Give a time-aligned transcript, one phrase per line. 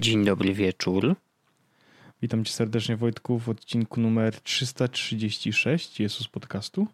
[0.00, 1.16] Dzień dobry wieczór.
[2.22, 6.86] Witam cię serdecznie Wojtku w odcinku numer 336 Jezus Podcastu.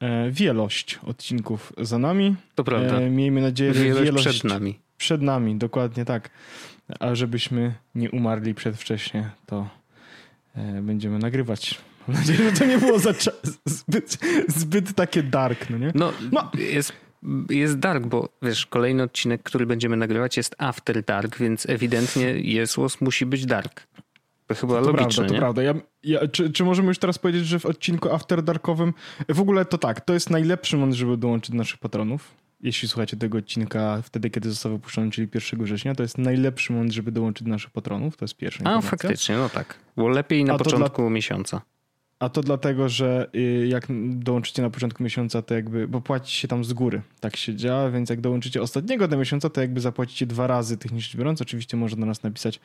[0.00, 2.36] E, wielość odcinków za nami.
[2.54, 3.00] To prawda.
[3.00, 4.78] E, miejmy nadzieję, że wielość, wielość przed nami.
[4.96, 6.30] Przed nami, dokładnie tak.
[7.00, 9.68] A żebyśmy nie umarli przedwcześnie, to
[10.54, 11.78] e, będziemy nagrywać.
[12.08, 13.12] Mam nadzieję, że to nie było za
[13.66, 15.92] zbyt, zbyt takie dark, no nie?
[15.94, 16.50] No, no.
[16.58, 16.92] jest
[17.50, 23.00] jest dark, bo wiesz, kolejny odcinek, który będziemy nagrywać jest After Dark, więc ewidentnie Jesłos
[23.00, 23.86] musi być dark.
[24.46, 25.34] To chyba to logiczne, prawda?
[25.34, 25.62] To prawda.
[25.62, 28.94] Ja, ja, czy, czy możemy już teraz powiedzieć, że w odcinku After Darkowym
[29.28, 32.34] w ogóle to tak, to jest najlepszy moment, żeby dołączyć do naszych patronów.
[32.60, 36.92] Jeśli słuchacie tego odcinka wtedy, kiedy został wypuszczony, czyli 1 września, to jest najlepszy moment,
[36.92, 38.16] żeby dołączyć do naszych patronów.
[38.16, 39.78] To jest pierwsza A, faktycznie, no tak.
[39.96, 41.10] Było lepiej na początku dla...
[41.10, 41.62] miesiąca.
[42.20, 46.48] A to dlatego, że y, jak dołączycie na początku miesiąca, to jakby, bo płaci się
[46.48, 47.02] tam z góry.
[47.20, 51.18] Tak się działa, więc jak dołączycie ostatniego do miesiąca, to jakby zapłacicie dwa razy technicznie
[51.18, 51.42] biorąc.
[51.42, 52.60] Oczywiście można do nas napisać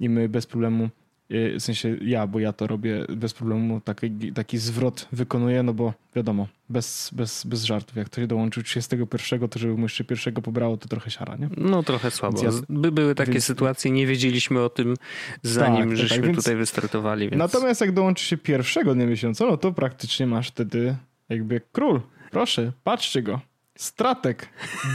[0.00, 0.88] i my bez problemu
[1.30, 5.92] w sensie ja, bo ja to robię bez problemu, taki, taki zwrot wykonuję, no bo
[6.16, 7.96] wiadomo, bez, bez, bez żartów.
[7.96, 11.48] Jak ktoś dołączył 31, to żeby mu jeszcze pierwszego pobrało, to trochę siara, nie?
[11.56, 12.42] No trochę słabo.
[12.42, 13.44] Ja, By były takie więc...
[13.44, 14.94] sytuacje, nie wiedzieliśmy o tym
[15.42, 16.38] zanim tak, żeśmy tak, więc...
[16.38, 17.30] tutaj wystartowali.
[17.30, 17.38] Więc...
[17.38, 20.96] Natomiast jak dołączy się pierwszego dnia miesiąca, no to praktycznie masz wtedy
[21.28, 22.00] jakby król.
[22.30, 23.40] Proszę, patrzcie go.
[23.76, 24.48] Stratek,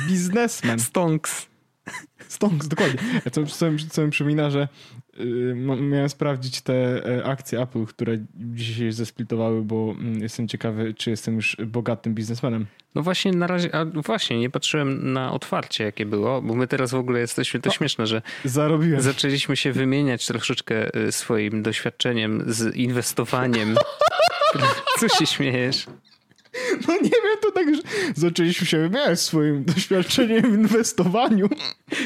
[0.08, 0.80] biznesmen.
[0.90, 1.51] Stonks.
[2.28, 3.00] Stonks, dokładnie.
[3.26, 4.68] Ja co, co, co mi przypomina, że
[5.20, 11.10] y, miałem sprawdzić te e, akcje Apple, które dzisiaj zesplitowały, bo mm, jestem ciekawy, czy
[11.10, 12.66] jestem już bogatym biznesmenem.
[12.96, 16.92] No właśnie na razie, a właśnie nie patrzyłem na otwarcie jakie było, bo my teraz
[16.92, 19.02] w ogóle jesteśmy, to no, śmieszne, że zarobiłem.
[19.02, 23.76] zaczęliśmy się wymieniać troszeczkę y, swoim doświadczeniem z inwestowaniem.
[25.00, 25.86] Co się śmiejesz?
[26.88, 27.82] No nie wiem, to tak, że
[28.16, 31.50] zaczęliśmy się wymieniać swoim doświadczeniem w inwestowaniu.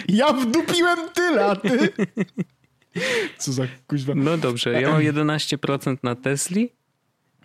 [0.07, 1.89] Ja wdupiłem tyle, a ty...
[3.37, 4.13] Co za kuźwa.
[4.15, 6.69] No dobrze, ja mam 11% na Tesli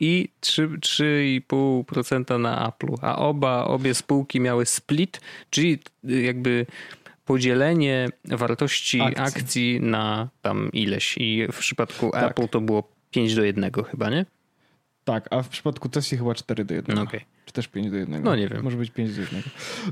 [0.00, 6.66] i 3,5% na Apple'u, a oba, obie spółki miały split, czyli jakby
[7.24, 12.30] podzielenie wartości akcji, akcji na tam ileś i w przypadku tak.
[12.30, 14.26] Apple to było 5 do 1 chyba, nie?
[15.10, 16.96] Tak, a w przypadku Tesla chyba 4 do 1.
[16.96, 17.20] No okay.
[17.50, 18.22] Czy też 5 do 1.
[18.22, 18.62] No nie wiem.
[18.62, 19.42] Może być 5 do 1.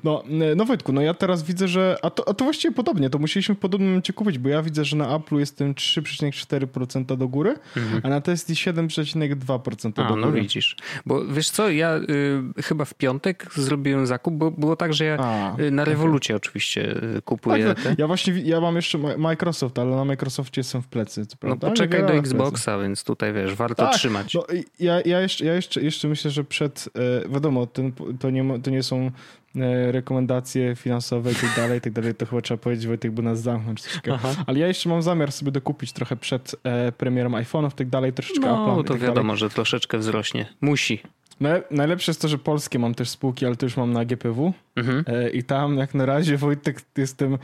[0.04, 0.22] No,
[0.56, 1.96] no Wojtku, no ja teraz widzę, że...
[2.02, 4.84] A to, a to właściwie podobnie, to musieliśmy w podobnym momencie kupić, bo ja widzę,
[4.84, 8.00] że na Apple jestem 3,4% do góry, mhm.
[8.04, 10.20] a na Tesla 7,2% do a, góry.
[10.20, 10.76] no widzisz.
[11.06, 15.16] Bo wiesz co, ja y, chyba w piątek zrobiłem zakup, bo było tak, że ja
[15.18, 16.36] a, y, na rewolucie okay.
[16.36, 17.74] oczywiście y, kupuję.
[17.84, 21.66] Tak, ja właśnie, ja mam jeszcze Microsoft, ale na Microsoftie jestem w plecy, co prawda?
[21.66, 24.34] No poczekaj do Xboxa, więc tutaj wiesz, warto tak, trzymać.
[24.34, 24.46] No,
[24.80, 26.88] ja, ja, jeszcze, ja jeszcze, jeszcze myślę, że przed,
[27.24, 29.10] e, wiadomo, ten, to, nie, to nie są
[29.56, 33.22] e, rekomendacje finansowe i tak dalej, i tak dalej, to chyba trzeba powiedzieć, Wojtek, bo
[33.22, 34.18] nas zamknąć troszeczkę.
[34.46, 38.46] Ale ja jeszcze mam zamiar sobie dokupić trochę przed e, premierą iPhone'ów tak dalej, troszeczkę
[38.46, 39.38] No, to tak wiadomo, dalej.
[39.38, 40.46] że troszeczkę wzrośnie.
[40.60, 41.02] Musi.
[41.40, 44.52] No, najlepsze jest to, że polskie mam też spółki, ale to już mam na GPW
[44.76, 45.04] mhm.
[45.06, 47.38] e, i tam jak na razie, Wojtek, jestem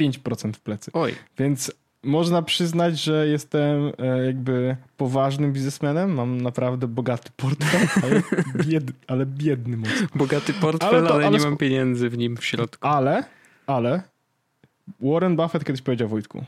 [0.00, 0.90] 5% w plecy.
[0.94, 1.14] Oj.
[1.38, 1.72] Więc
[2.02, 6.14] można przyznać, że jestem e, jakby poważnym biznesmenem.
[6.14, 8.22] Mam naprawdę bogaty portfel, ale
[8.64, 10.06] biedny, ale biedny mocno.
[10.14, 12.86] Bogaty portfel, ale, to, ale, ale nie mam pieniędzy w nim w środku.
[12.86, 13.24] Ale,
[13.66, 14.02] ale
[15.00, 16.44] Warren Buffett kiedyś powiedział Wojtku,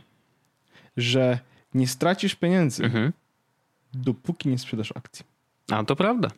[0.96, 1.38] że
[1.74, 3.12] nie stracisz pieniędzy, mhm.
[3.94, 5.24] dopóki nie sprzedasz akcji.
[5.70, 6.28] A to prawda.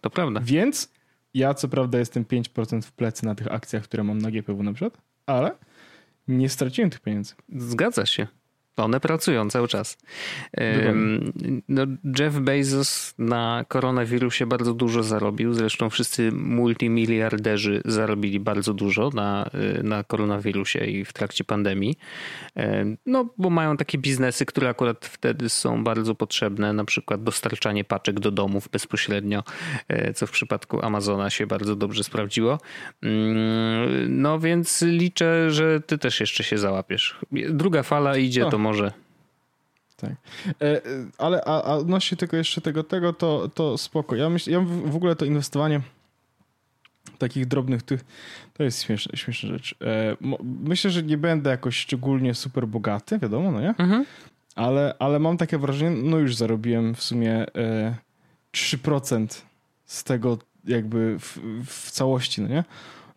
[0.00, 0.40] To prawda.
[0.44, 0.92] Więc
[1.34, 4.72] ja co prawda jestem 5% w plecy na tych akcjach, które mam na GPW na
[4.72, 5.52] przykład, ale
[6.28, 7.34] nie straciłem tych pieniędzy.
[7.56, 8.26] Zgadza się.
[8.84, 9.98] One pracują cały czas.
[11.68, 11.82] No,
[12.18, 15.54] Jeff Bezos na koronawirusie bardzo dużo zarobił.
[15.54, 21.96] Zresztą wszyscy multimiliarderzy zarobili bardzo dużo na, y, na koronawirusie i w trakcie pandemii.
[23.06, 28.20] No, bo mają takie biznesy, które akurat wtedy są bardzo potrzebne, na przykład dostarczanie paczek
[28.20, 29.42] do domów bezpośrednio,
[29.88, 32.58] e, co w przypadku Amazona się bardzo dobrze sprawdziło.
[33.02, 37.18] Mm, no więc liczę, że ty też jeszcze się załapiesz.
[37.50, 38.69] Druga fala idzie, to może.
[39.96, 40.12] Tak.
[40.62, 40.80] E,
[41.18, 44.16] ale a, a odnośnie tego jeszcze tego, tego to, to spoko.
[44.16, 45.80] Ja, myśl, ja w ogóle to inwestowanie
[47.18, 48.04] takich drobnych tych,
[48.54, 49.74] to jest śmieszna, śmieszna rzecz.
[49.82, 53.68] E, myślę, że nie będę jakoś szczególnie super bogaty, wiadomo, no nie?
[53.68, 54.04] Mhm.
[54.56, 57.96] Ale, ale mam takie wrażenie, no już zarobiłem w sumie e,
[58.52, 59.42] 3%
[59.84, 62.64] z tego jakby w, w całości, no nie?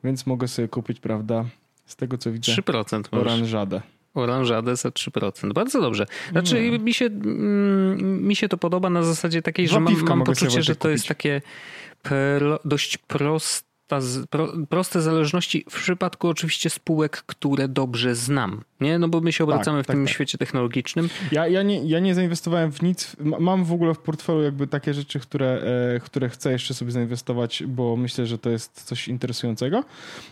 [0.04, 1.46] Więc mogę sobie kupić, prawda,
[1.86, 3.82] z tego co widzę, 3% oranżadę.
[4.14, 5.54] Oranżadę za 3%.
[5.54, 6.06] Bardzo dobrze.
[6.32, 10.64] Znaczy, mi, się, mm, mi się to podoba na zasadzie takiej, że mam, mam poczucie,
[10.64, 11.42] że to jest takie
[12.02, 18.64] pro, dość proste prosta, pro, proste zależności w przypadku oczywiście spółek, które dobrze znam.
[18.82, 19.00] Nie?
[19.00, 20.14] No bo my się obracamy tak, w tak, tym tak.
[20.14, 21.10] świecie technologicznym.
[21.32, 23.16] Ja, ja, nie, ja nie zainwestowałem w nic.
[23.20, 25.62] Mam w ogóle w portfelu jakby takie rzeczy, które,
[25.96, 29.84] e, które chcę jeszcze sobie zainwestować, bo myślę, że to jest coś interesującego,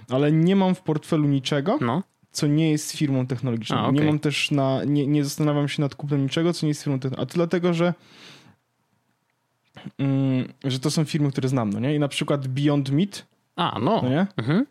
[0.10, 1.77] ale nie mam w portfelu niczego.
[1.81, 3.78] No co nie jest firmą technologiczną.
[3.78, 3.94] A, okay.
[3.94, 7.00] Nie mam też na, nie, nie zastanawiam się nad kupnem niczego, co nie jest firmą
[7.00, 7.24] technologiczną.
[7.24, 7.94] A to dlatego, że
[9.98, 11.95] mm, że to są firmy, które znam, no nie?
[11.95, 14.01] I na przykład Beyond Meat a, no.
[14.04, 14.28] no nie?
[14.38, 14.66] Mhm.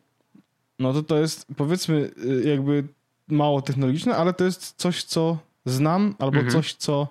[0.78, 2.84] No to to jest powiedzmy y, jakby
[3.28, 6.50] mało technologiczne, ale to jest coś, co znam albo mhm.
[6.50, 7.08] coś, co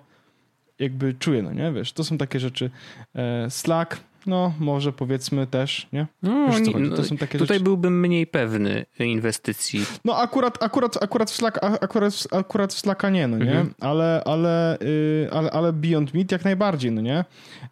[0.78, 1.72] jakby czuję, no nie?
[1.72, 2.70] Wiesz, to są takie rzeczy.
[3.14, 6.06] E, Slack, no może powiedzmy też, nie?
[6.22, 7.64] No, Wiesz, nie to są takie tutaj rzeczy.
[7.64, 9.84] byłbym mniej pewny inwestycji.
[10.04, 13.50] No akurat, akurat, akurat, w, Slack, akurat, akurat w Slacka nie, no nie?
[13.50, 13.74] Mhm.
[13.80, 17.24] Ale, ale, yy, ale, ale Beyond Meat jak najbardziej, no nie?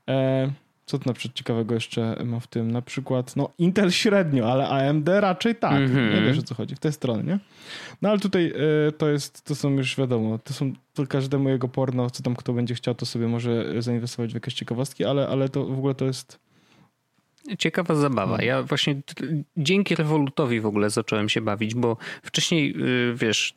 [0.09, 0.51] E,
[0.89, 2.71] co to na przykład ciekawego jeszcze ma w tym?
[2.71, 5.73] Na przykład, no Intel średnio, ale AMD raczej tak.
[5.73, 6.15] Mm -hmm.
[6.15, 7.39] Nie wiesz o co chodzi, w tej stronie, nie?
[8.03, 8.53] No ale tutaj
[8.89, 12.37] y, to jest, to są już wiadomo, to są to każdemu jego porno, co tam
[12.37, 15.95] kto będzie chciał, to sobie może zainwestować w jakieś ciekawostki, ale, ale to w ogóle
[15.95, 16.48] to jest
[17.59, 18.37] Ciekawa zabawa.
[18.37, 18.45] No.
[18.45, 19.01] Ja właśnie
[19.57, 22.75] dzięki Revolutowi w ogóle zacząłem się bawić, bo wcześniej,
[23.11, 23.55] y, wiesz,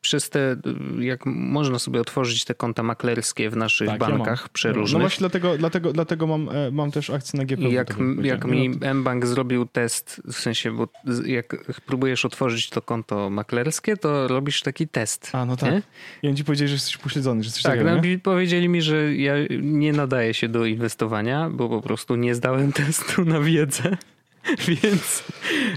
[0.00, 0.52] przez te,
[1.00, 4.92] y, jak można sobie otworzyć te konta maklerskie w naszych tak, bankach ja przeróżnych.
[4.92, 7.72] No właśnie dlatego, dlatego, dlatego mam, e, mam też akcje na GPW.
[7.72, 10.88] Jak, jak mi mBank zrobił test, w sensie, bo
[11.26, 11.56] jak
[11.86, 15.30] próbujesz otworzyć to konto maklerskie, to robisz taki test.
[15.32, 15.72] A, no tak.
[15.72, 15.82] Nie?
[16.22, 19.14] I oni ci powiedzieli, że jesteś pośledzony, że jesteś Tak, takiego, no, powiedzieli mi, że
[19.14, 23.96] ja nie nadaję się do inwestowania, bo po prostu nie zdałem testu na wiedzę.
[24.68, 25.24] Więc,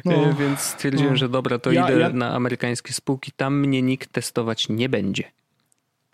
[0.06, 1.18] no, e, więc stwierdziłem, no.
[1.18, 2.10] że dobra, to ja, idę ja...
[2.10, 5.24] na amerykańskie spółki, tam mnie nikt testować nie będzie.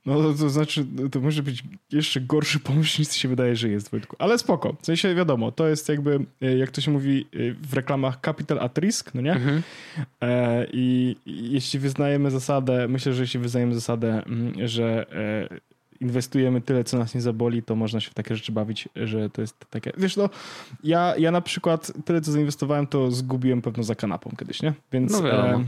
[0.06, 3.92] No to, to, znaczy, to może być jeszcze gorszy pomysł niż się wydaje, że jest,
[3.92, 4.16] Wojtku.
[4.20, 4.76] Ale spoko.
[4.82, 7.38] W sensie wiadomo, to jest jakby, e, jak to się mówi e,
[7.70, 9.34] w reklamach, capital at risk, no nie?
[9.34, 9.62] Mhm.
[10.74, 15.06] I, I jeśli wyznajemy zasadę, myślę, że jeśli wyznajemy zasadę, mm, że
[16.02, 19.42] inwestujemy tyle, co nas nie zaboli, to można się w takie rzeczy bawić, że to
[19.42, 19.92] jest takie...
[19.98, 20.30] Wiesz, no,
[20.84, 24.74] ja, ja na przykład tyle, co zainwestowałem, to zgubiłem pewno za kanapą kiedyś, nie?
[24.92, 25.12] Więc...
[25.12, 25.64] No wiadomo.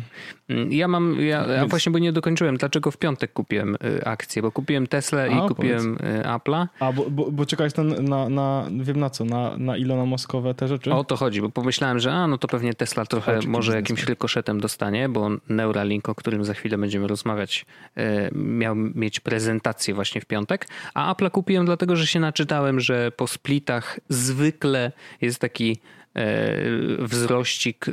[0.50, 0.56] E...
[0.70, 1.22] Ja mam...
[1.22, 5.28] Ja, ja właśnie, bo nie dokończyłem, dlaczego w piątek kupiłem y, akcję, bo kupiłem Tesla
[5.28, 5.94] i kupiłem.
[5.96, 6.68] Y, Apple'a.
[6.80, 10.54] A, bo, bo, bo czekałeś na, na, na, wiem na co, na, na Ilona Moskowe
[10.54, 10.94] te rzeczy?
[10.94, 14.62] O to chodzi, bo pomyślałem, że a, no to pewnie Tesla trochę może jakimś rykoszetem
[14.62, 17.66] dostanie, bo Neuralink, o którym za chwilę będziemy rozmawiać,
[17.98, 18.02] y,
[18.36, 23.28] miał mieć prezentację właśnie w piątek, a Apple kupiłem dlatego, że się naczytałem, że po
[23.28, 24.92] splitach zwykle
[25.22, 25.78] jest taki
[26.16, 26.56] e,
[27.00, 27.92] wzrościk e,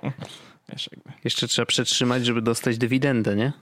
[0.70, 1.12] Wiesz, jakby.
[1.24, 3.54] Jeszcze trzeba przetrzymać, żeby dostać dywidendę, nie?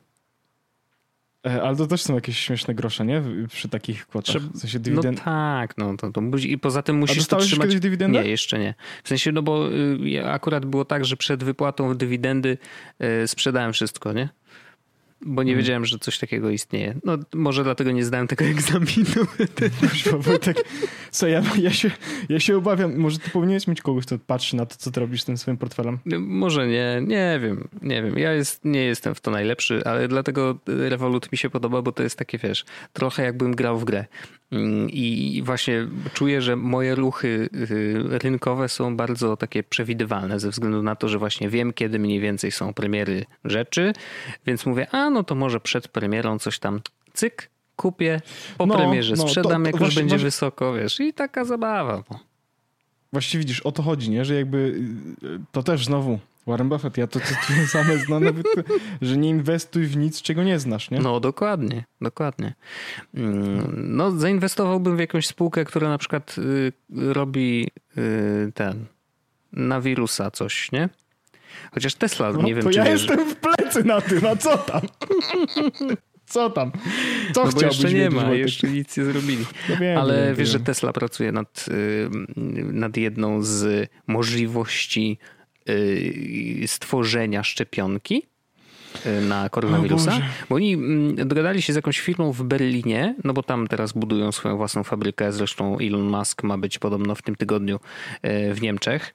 [1.48, 3.22] E, ale to też są jakieś śmieszne grosze, nie?
[3.50, 4.42] Przy takich kwotach.
[4.42, 5.18] W sensie dywidend...
[5.18, 7.68] No tak, no to, to i poza tym musisz to trzymać.
[7.68, 8.24] kiedyś dywidendę?
[8.24, 8.74] Nie, jeszcze nie.
[9.04, 12.58] W sensie, no bo y, akurat było tak, że przed wypłatą dywidendy
[13.24, 14.30] y, sprzedałem wszystko, nie?
[15.25, 15.58] Bo nie hmm.
[15.58, 16.96] wiedziałem, że coś takiego istnieje.
[17.03, 19.25] No może dlatego nie zdałem tego egzaminu.
[20.42, 20.56] tak,
[21.12, 21.92] co ja, ja, się,
[22.30, 25.24] ja się obawiam, może ty powinieneś mieć kogoś, kto patrzy na to, co ty robisz
[25.24, 26.00] tym swoim portfelem.
[26.06, 28.18] No, może nie, nie wiem, nie wiem.
[28.18, 32.03] Ja jest, nie jestem w to najlepszy, ale dlatego Revolut mi się podoba, bo to
[32.03, 34.06] jest takie, wiesz, trochę jakbym grał w grę.
[34.53, 40.84] Mm, I właśnie czuję, że moje ruchy y, rynkowe są bardzo takie przewidywalne ze względu
[40.84, 43.94] na to, że właśnie wiem, kiedy mniej więcej są premiery rzeczy,
[44.46, 46.82] więc mówię, a no to może przed premierą coś tam
[47.13, 48.22] cyk, kupię,
[48.58, 52.03] po no, premierze no, sprzedam, to, jak już będzie wysoko, wiesz, i taka zabawa.
[52.12, 52.20] No.
[53.13, 54.25] Właściwie widzisz, o to chodzi, nie?
[54.25, 54.84] Że jakby
[55.51, 58.32] to też znowu Warren Buffett, ja to cytuję same znane,
[59.01, 61.00] że nie inwestuj w nic, czego nie znasz, nie?
[61.00, 62.53] No dokładnie, dokładnie.
[63.13, 66.74] Mm, no zainwestowałbym w jakąś spółkę, która na przykład y,
[67.13, 67.67] robi
[67.98, 68.86] y, ten
[69.53, 70.89] na wirusa coś, nie?
[71.72, 73.01] Chociaż Tesla, no, nie wiem, to czy ja wiesz...
[73.01, 74.81] jestem w plecy na tym, a co tam?
[76.25, 76.72] Co tam?
[77.33, 79.45] Co no bo jeszcze nie ma, jeszcze nic nie zrobili.
[79.69, 80.60] No wiem, Ale wiem, wiesz, wiem.
[80.60, 82.10] że Tesla pracuje nad, y,
[82.74, 85.19] nad jedną z możliwości
[85.69, 88.24] Y, stworzenia szczepionki
[89.22, 93.68] na koronawirusa, bo oni mm, dogadali się z jakąś firmą w Berlinie, no bo tam
[93.68, 98.54] teraz budują swoją własną fabrykę, zresztą Elon Musk ma być podobno w tym tygodniu y,
[98.54, 99.14] w Niemczech,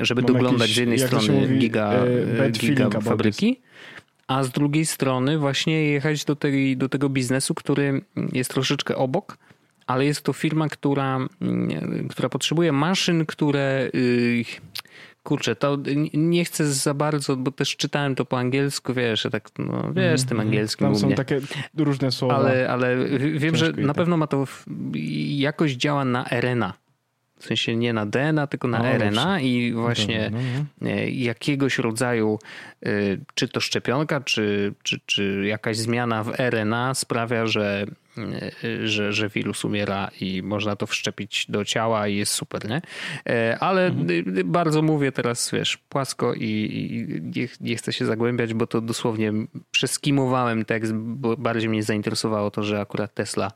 [0.00, 1.92] żeby Mam doglądać jakiś, z jednej strony mówi, giga,
[2.52, 3.60] giga fabryki,
[4.26, 8.00] a z drugiej strony właśnie jechać do, tej, do tego biznesu, który
[8.32, 9.38] jest troszeczkę obok,
[9.86, 14.44] ale jest to firma, która, mm, która potrzebuje maszyn, które y,
[15.22, 15.78] kurczę, to
[16.14, 20.24] nie chcę za bardzo, bo też czytałem to po angielsku, wiesz, tak, no, wiesz, z
[20.24, 20.48] tym mhm.
[20.48, 21.40] angielskim Tam są takie
[21.76, 22.34] różne słowa.
[22.34, 22.96] Ale, ale
[23.38, 23.96] wiem, że na tak.
[23.96, 24.44] pewno ma to,
[25.36, 26.82] jakoś działa na RNA.
[27.38, 30.38] W sensie nie na DNA, tylko na o, RNA i właśnie no,
[30.80, 30.90] no.
[30.90, 32.38] E, jakiegoś rodzaju,
[32.82, 32.90] e,
[33.34, 37.86] czy to szczepionka, czy, czy, czy jakaś zmiana w RNA sprawia, że
[38.84, 42.82] że, że wirus umiera i można to wszczepić do ciała i jest super, nie?
[43.60, 44.52] Ale mhm.
[44.52, 47.06] bardzo mówię teraz, wiesz, płasko i, i
[47.40, 49.32] nie, nie, chcę się zagłębiać, bo to dosłownie
[49.70, 53.52] przeskimowałem tekst, bo bardziej mnie zainteresowało to, że akurat Tesla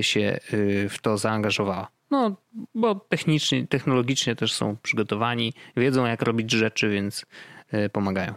[0.00, 0.40] się
[0.88, 1.88] w to zaangażowała.
[2.12, 2.36] No,
[2.74, 7.26] bo technicznie, technologicznie też są przygotowani, wiedzą jak robić rzeczy, więc
[7.70, 8.34] e, pomagają.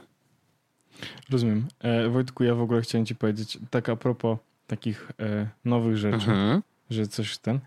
[1.30, 1.68] Rozumiem.
[1.80, 6.32] E, Wojtku, ja w ogóle chciałem ci powiedzieć, tak a propos takich e, nowych rzeczy,
[6.32, 6.62] mhm.
[6.90, 7.60] że coś ten,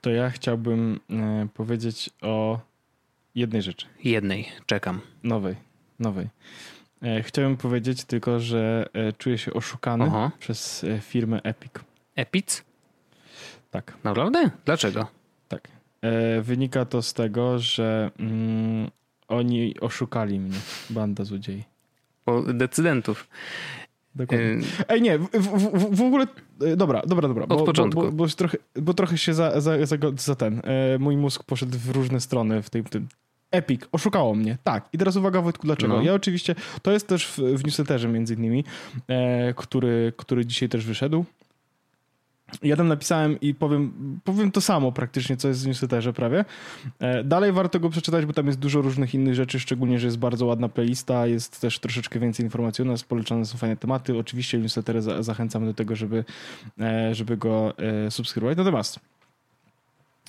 [0.00, 2.60] to ja chciałbym e, powiedzieć o
[3.34, 3.86] jednej rzeczy.
[4.04, 5.00] Jednej, czekam.
[5.22, 5.56] Nowej,
[5.98, 6.28] nowej.
[7.02, 10.30] E, chciałbym powiedzieć tylko, że e, czuję się oszukany Aha.
[10.38, 11.72] przez firmę Epic.
[12.16, 12.64] Epic?
[13.70, 13.94] Tak.
[14.04, 14.50] Naprawdę?
[14.64, 15.06] Dlaczego?
[15.48, 15.68] Tak.
[16.02, 18.90] E, wynika to z tego, że mm,
[19.28, 20.58] oni oszukali mnie,
[20.90, 21.64] banda złodziei.
[22.26, 23.28] O decydentów.
[24.14, 24.46] Dokładnie.
[24.46, 26.26] E, Ej, nie, w, w, w, ogóle.
[26.60, 27.42] E, dobra, dobra, dobra.
[27.42, 28.00] Od bo, początku.
[28.00, 30.62] Bo, bo, bo, trochę, bo trochę się za, za, za, za ten.
[30.64, 32.84] E, mój mózg poszedł w różne strony w tym.
[32.84, 33.08] tym.
[33.50, 34.58] Epic oszukało mnie.
[34.64, 34.88] Tak.
[34.92, 35.96] I teraz uwaga, Wojtku, dlaczego?
[35.96, 36.02] No.
[36.02, 38.64] Ja oczywiście, to jest też w, w newsletterze między innymi,
[39.08, 41.24] e, który, który dzisiaj też wyszedł.
[42.62, 43.92] Ja tam napisałem i powiem,
[44.24, 46.44] powiem to samo praktycznie, co jest w newsletterze prawie.
[46.98, 50.18] E, dalej warto go przeczytać, bo tam jest dużo różnych innych rzeczy, szczególnie, że jest
[50.18, 54.18] bardzo ładna playlista, jest też troszeczkę więcej informacji o nas, polecane są fajne tematy.
[54.18, 56.24] Oczywiście newslettery za, zachęcamy do tego, żeby,
[56.80, 58.58] e, żeby go e, subskrybować.
[58.58, 59.00] Natomiast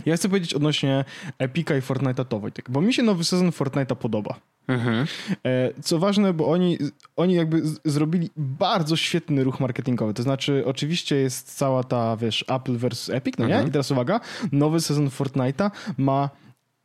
[0.06, 1.06] ja chcę powiedzieć odnośnie
[1.40, 4.40] Epika i Fortnite'a to, Wojtek, bo mi się nowy sezon Fortnite'a podoba.
[4.68, 5.08] Mhm.
[5.46, 6.78] E, co ważne, bo oni,
[7.16, 10.14] oni jakby zrobili bardzo świetny ruch marketingowy.
[10.14, 13.54] To znaczy, oczywiście jest cała ta, wiesz, Apple versus Epic, no nie?
[13.54, 13.70] Mhm.
[13.70, 14.20] I teraz uwaga,
[14.52, 16.30] nowy sezon Fortnite'a ma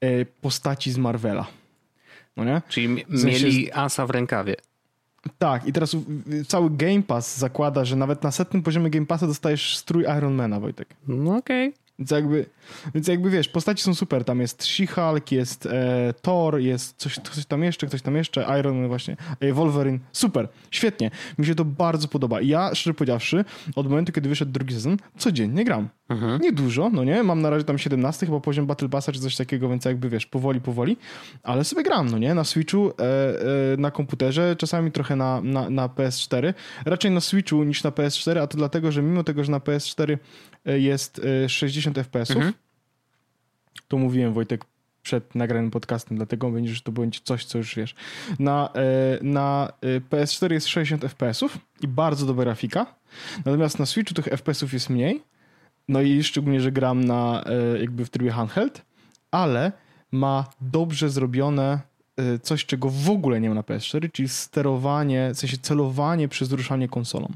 [0.01, 1.47] e, postaci z Marvela.
[2.37, 2.63] No nie?
[2.69, 4.57] Czyli w sensie mieli asa w rękawie.
[5.39, 5.97] Tak, i teraz
[6.49, 10.89] cały Game Pass zakłada, że nawet na setnym poziomie Game Passa dostajesz strój Ironmana, Wojtek.
[11.09, 11.69] No okej.
[11.69, 11.81] Okay.
[12.01, 12.47] Więc jakby,
[12.95, 14.25] więc jakby wiesz, postaci są super.
[14.25, 18.79] Tam jest She-Hulk, jest e, Thor, jest coś, coś tam jeszcze, ktoś tam jeszcze, Iron
[18.79, 19.99] Man właśnie, e, Wolverine.
[20.13, 21.11] Super, świetnie.
[21.39, 22.41] Mi się to bardzo podoba.
[22.41, 23.45] I ja, szczerze powiedziawszy,
[23.77, 25.89] od momentu, kiedy wyszedł drugi sezon, codziennie gram.
[26.11, 26.41] Mhm.
[26.41, 27.23] Nie dużo, no nie?
[27.23, 30.27] Mam na razie tam 17 chyba poziom Battle Passa czy coś takiego, więc jakby wiesz,
[30.27, 30.97] powoli, powoli,
[31.43, 32.35] ale sobie gram, no nie?
[32.35, 32.93] Na Switchu, e,
[33.73, 36.55] e, na komputerze, czasami trochę na, na, na PS4.
[36.85, 40.13] Raczej na Switchu niż na PS4, a to dlatego, że mimo tego, że na PS4
[40.13, 40.19] e,
[40.65, 42.55] jest 60 e, FPS-ów, mhm.
[43.89, 44.65] to mówiłem Wojtek
[45.03, 47.95] przed nagranym podcastem, dlatego będzie, że to będzie coś, co już wiesz.
[48.39, 49.73] Na, e, na
[50.11, 52.95] PS4 jest 60 FPS-ów i bardzo dobra grafika,
[53.37, 55.23] natomiast na Switchu tych FPS-ów jest mniej,
[55.89, 58.83] no i szczególnie, że gram na e, jakby w trybie handheld,
[59.31, 59.73] ale
[60.13, 61.81] ma dobrze zrobione
[62.17, 66.53] e, coś, czego w ogóle nie ma na PS4, czyli sterowanie, w sensie celowanie przez
[66.53, 67.33] ruszanie konsolą.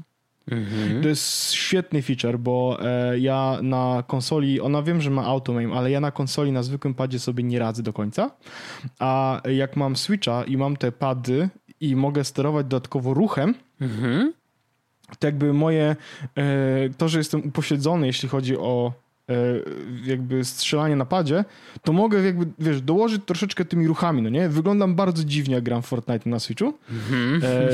[0.51, 1.01] Mhm.
[1.01, 5.91] To jest świetny feature, bo e, ja na konsoli, ona wiem, że ma automame, ale
[5.91, 8.31] ja na konsoli na zwykłym padzie sobie nie radzę do końca.
[8.99, 11.49] A jak mam Switcha i mam te pady
[11.81, 14.33] i mogę sterować dodatkowo ruchem, mhm
[15.19, 15.95] to jakby moje,
[16.37, 18.93] e, to, że jestem upośledzony, jeśli chodzi o
[20.05, 21.45] jakby strzelanie na padzie,
[21.83, 24.49] to mogę jakby, wiesz, dołożyć troszeczkę tymi ruchami, no nie?
[24.49, 26.65] Wyglądam bardzo dziwnie, jak gram Fortnite na Switchu.
[26.65, 27.43] Mm-hmm.
[27.43, 27.69] E,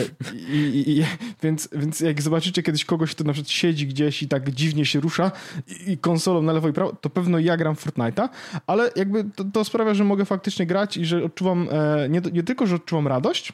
[0.51, 1.05] i, i,
[1.43, 4.99] więc, więc jak zobaczycie kiedyś kogoś, kto na przykład siedzi gdzieś i tak dziwnie się
[4.99, 5.31] rusza
[5.67, 8.29] i, i konsolą na lewo i prawo, to pewno ja gram Fortnite'a,
[8.67, 12.43] ale jakby to, to, sprawia, że mogę faktycznie grać i że odczuwam, e, nie, nie
[12.43, 13.53] tylko, że odczuwam radość,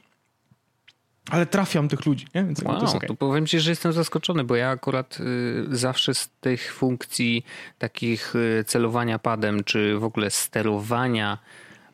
[1.30, 2.44] ale trafiam tych ludzi, nie?
[2.44, 3.08] Więc wow, to, okay.
[3.08, 7.46] to powiem ci, że jestem zaskoczony, bo ja akurat y, zawsze z tych funkcji
[7.78, 11.38] takich y, celowania padem, czy w ogóle sterowania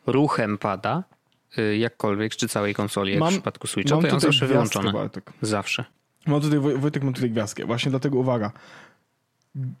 [0.06, 1.04] ruchem pada,
[1.58, 4.92] y, jakkolwiek, czy całej konsoli, jak mam, w przypadku Switcha, to ja zawsze wyłączone.
[4.92, 5.32] Bartek.
[5.42, 5.84] Zawsze.
[6.26, 7.66] Mam tutaj, Wojtek, mam tutaj gwiazdkę.
[7.66, 8.52] Właśnie dlatego uwaga.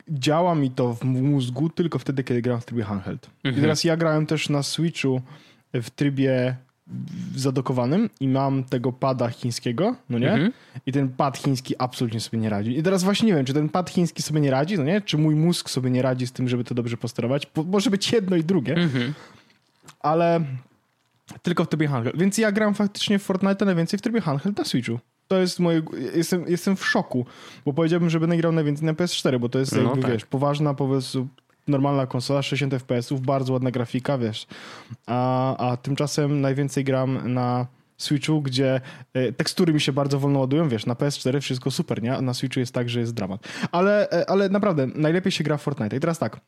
[0.08, 3.30] Działa mi to w mózgu tylko wtedy, kiedy gram w trybie handheld.
[3.36, 3.58] Mhm.
[3.58, 5.22] I teraz ja grałem też na Switchu
[5.74, 6.56] w trybie
[7.36, 10.32] zadokowanym i mam tego pada chińskiego, no nie?
[10.32, 10.52] Mhm.
[10.86, 12.78] I ten pad chiński absolutnie sobie nie radzi.
[12.78, 15.00] I teraz właśnie nie wiem, czy ten pad chiński sobie nie radzi, no nie?
[15.00, 17.48] Czy mój mózg sobie nie radzi z tym, żeby to dobrze posterować?
[17.54, 18.74] Bo może być jedno i drugie.
[18.76, 19.14] Mhm.
[20.00, 20.40] Ale
[21.42, 22.18] tylko w trybie handheld.
[22.18, 24.98] Więc ja gram faktycznie w Fortnite najwięcej w trybie handheld na Switchu.
[25.28, 25.82] To jest moje...
[26.14, 27.26] Jestem, jestem w szoku,
[27.64, 30.10] bo powiedziałbym, że będę grał najwięcej na PS4, bo to jest no jakby, tak.
[30.12, 31.28] wiesz, poważna po prostu
[31.68, 34.46] normalna konsola, 60 FPS, bardzo ładna grafika, wiesz.
[35.06, 37.66] A, a tymczasem najwięcej gram na
[37.96, 38.80] Switchu, gdzie
[39.14, 42.16] e, tekstury mi się bardzo wolno ładują, wiesz, na PS4 wszystko super, nie?
[42.16, 43.48] A na Switchu jest tak, że jest dramat.
[43.72, 45.96] Ale, e, ale naprawdę, najlepiej się gra w Fortnite.
[45.96, 46.40] I teraz tak,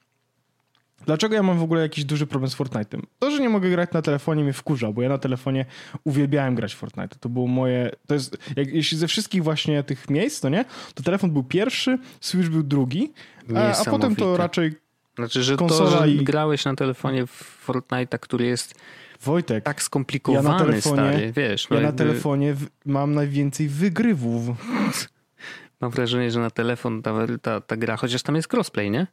[1.06, 3.00] Dlaczego ja mam w ogóle jakiś duży problem z Fortnite'em?
[3.18, 5.64] To, że nie mogę grać na telefonie mnie wkurza, bo ja na telefonie
[6.04, 7.16] uwielbiałem grać w Fortnite.
[7.20, 11.02] To było moje, to jest, jak, jeśli ze wszystkich właśnie tych miejsc, to nie, to
[11.02, 13.12] telefon był pierwszy, Switch był drugi,
[13.54, 14.74] a, a potem to raczej
[15.16, 16.24] Znaczy, że to, że i...
[16.24, 18.74] grałeś na telefonie w Fortnite'a, który jest
[19.22, 21.70] Wojtek, tak skomplikowany, ja na telefonie, stary, wiesz.
[21.70, 22.04] No ja jakby...
[22.04, 24.46] na telefonie w, mam najwięcej wygrywów.
[25.80, 29.06] Mam wrażenie, że na telefon ta, ta, ta gra, chociaż tam jest crossplay, nie?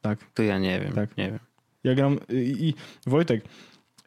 [0.00, 0.18] Tak.
[0.34, 0.92] To ja nie wiem.
[0.92, 1.16] Tak.
[1.16, 1.38] Nie wiem.
[1.84, 2.74] Ja gram i, i
[3.10, 3.44] Wojtek,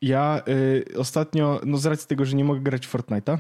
[0.02, 3.38] ja y, ostatnio, no z racji tego, że nie mogę grać w Fortnite'a,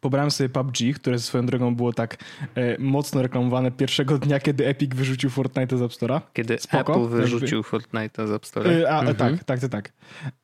[0.00, 2.16] pobrałem sobie PUBG, które swoją drogą było tak
[2.54, 6.20] e, mocno reklamowane pierwszego dnia, kiedy Epic wyrzucił Fortnite z App Store'a.
[6.32, 7.70] Kiedy Spoko, Apple wyrzucił jakby...
[7.70, 8.70] Fortnite z App Store'a.
[8.70, 9.16] E, a, mhm.
[9.16, 9.92] Tak, tak, tak, tak.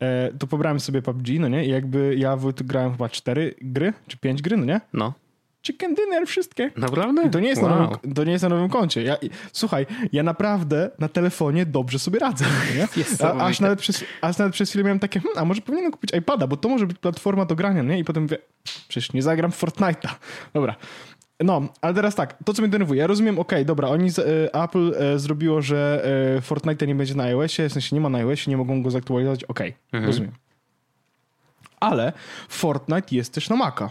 [0.02, 1.66] E, to pobrałem sobie PUBG, no nie?
[1.66, 4.80] I jakby ja grałem chyba cztery gry, czy pięć gry, no nie?
[4.92, 5.12] No
[5.66, 6.70] chicken dinner, wszystkie.
[6.76, 7.30] Naprawdę?
[7.30, 7.70] To nie jest, wow.
[7.70, 9.02] na, nowym, to nie jest na nowym koncie.
[9.02, 9.16] Ja,
[9.52, 12.44] słuchaj, ja naprawdę na telefonie dobrze sobie radzę.
[13.20, 16.14] A, aż, nawet przez, aż nawet przez chwilę miałem takie, hmm, a może powinienem kupić
[16.14, 17.98] iPada, bo to może być platforma do grania, nie?
[17.98, 18.38] I potem mówię,
[18.88, 20.08] przecież nie zagram Fortnite'a.
[20.54, 20.76] Dobra.
[21.40, 24.18] No, ale teraz tak, to co mnie denerwuje, ja rozumiem, okej, okay, dobra, oni, z,
[24.18, 26.08] y, Apple y, zrobiło, że
[26.38, 28.90] y, Fortnite nie będzie na iOSie, w sensie nie ma na iOSie, nie mogą go
[28.90, 30.06] zaktualizować, okej, okay, mhm.
[30.06, 30.32] rozumiem.
[31.80, 32.12] Ale
[32.48, 33.90] Fortnite jest też na Maca.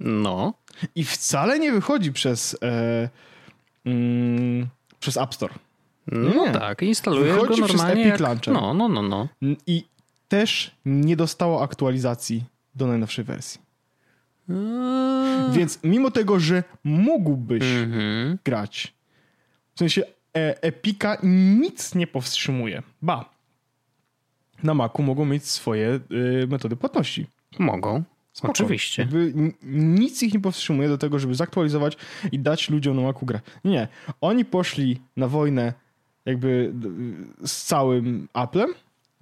[0.00, 0.54] No.
[0.94, 3.08] I wcale nie wychodzi przez, e,
[3.84, 4.68] mm,
[5.00, 5.54] przez App Store.
[6.06, 6.52] No nie.
[6.52, 8.20] tak, instaluje wychodzi go normalnie przez Epic jak...
[8.20, 8.54] Launcher.
[8.54, 9.28] No, no, no, no.
[9.66, 9.84] I
[10.28, 13.60] też nie dostało aktualizacji do najnowszej wersji.
[14.50, 15.52] Eee.
[15.52, 18.36] Więc mimo tego, że mógłbyś mm-hmm.
[18.44, 18.94] grać,
[19.74, 20.02] w sensie
[20.36, 22.82] e, Epika nic nie powstrzymuje.
[23.02, 23.34] Ba,
[24.62, 26.00] na Macu mogą mieć swoje
[26.42, 27.26] y, metody płatności.
[27.58, 28.02] Mogą.
[28.34, 28.52] Spoko.
[28.52, 29.02] Oczywiście.
[29.02, 31.96] Jakby nic ich nie powstrzymuje do tego, żeby zaktualizować
[32.32, 33.40] i dać ludziom na Macu grę.
[33.64, 33.88] Nie.
[34.20, 35.72] Oni poszli na wojnę
[36.24, 36.72] jakby
[37.44, 38.74] z całym Applem,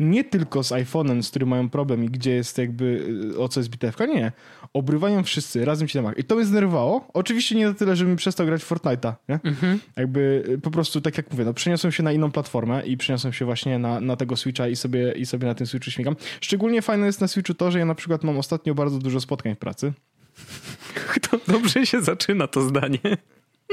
[0.02, 3.06] nie tylko z iPhone'em, z którym mają problem i gdzie jest jakby
[3.38, 4.32] o co jest bitewka, nie.
[4.72, 6.18] Obrywają wszyscy, razem ci na Mac.
[6.18, 7.08] I to mnie zdenerwowało.
[7.14, 9.40] Oczywiście nie na tyle, żebym przestał grać w Fortnite'a, nie?
[9.44, 9.78] Mhm.
[9.96, 13.44] Jakby po prostu, tak jak mówię, no przeniosłem się na inną platformę i przeniosłem się
[13.44, 16.16] właśnie na, na tego Switcha i sobie, i sobie na tym Switchu śmigam.
[16.40, 19.54] Szczególnie fajne jest na Switchu to, że ja na przykład mam ostatnio bardzo dużo spotkań
[19.54, 19.92] w pracy.
[21.30, 22.98] To dobrze się zaczyna to zdanie.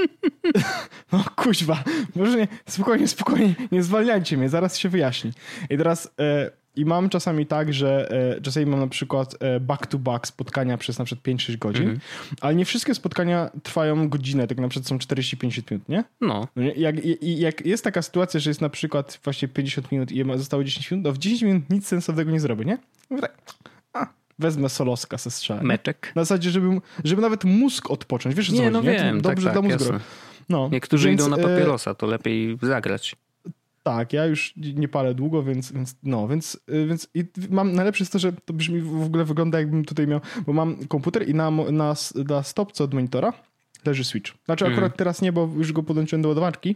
[1.12, 1.84] No kuźwa,
[2.16, 5.32] może nie, spokojnie, spokojnie, nie zwalniajcie mnie, zaraz się wyjaśni.
[5.70, 10.28] I teraz e, i mam czasami tak, że e, czasami mam na przykład e, back-to-back
[10.28, 12.36] spotkania przez na przykład 5-6 godzin, mm -hmm.
[12.42, 16.04] ale nie wszystkie spotkania trwają godzinę, tak na przykład są 40-50 minut, nie?
[16.22, 16.48] No.
[16.56, 20.64] no jak, jak jest taka sytuacja, że jest na przykład właśnie 50 minut i zostało
[20.64, 22.78] 10 minut, to w 10 minut nic sensownego nie zrobię, nie?
[23.10, 23.38] Mówię tak,
[23.94, 24.08] a,
[24.40, 25.66] wezmę soloska ze strzałem.
[25.66, 26.12] Meczek.
[26.16, 28.36] Na zasadzie, żeby, żeby nawet mózg odpocząć.
[28.36, 29.22] Wiesz, nie, co no chodzi, wiem, nie?
[29.22, 29.94] Dobrze tak, dla mózgu.
[30.50, 33.16] No, Niektórzy więc, idą na e, papierosa, to lepiej zagrać.
[33.84, 38.02] Tak, ja już nie palę długo, więc, więc no, więc, e, więc i mam najlepsze
[38.02, 41.34] jest to, że to brzmi w ogóle wygląda jakbym tutaj miał, bo mam komputer i
[41.34, 41.96] na, na,
[42.28, 43.34] na stopce od monitora
[43.86, 44.32] leży Switch.
[44.46, 44.98] Znaczy akurat mm.
[44.98, 46.76] teraz nie, bo już go podłączyłem do ładowarki,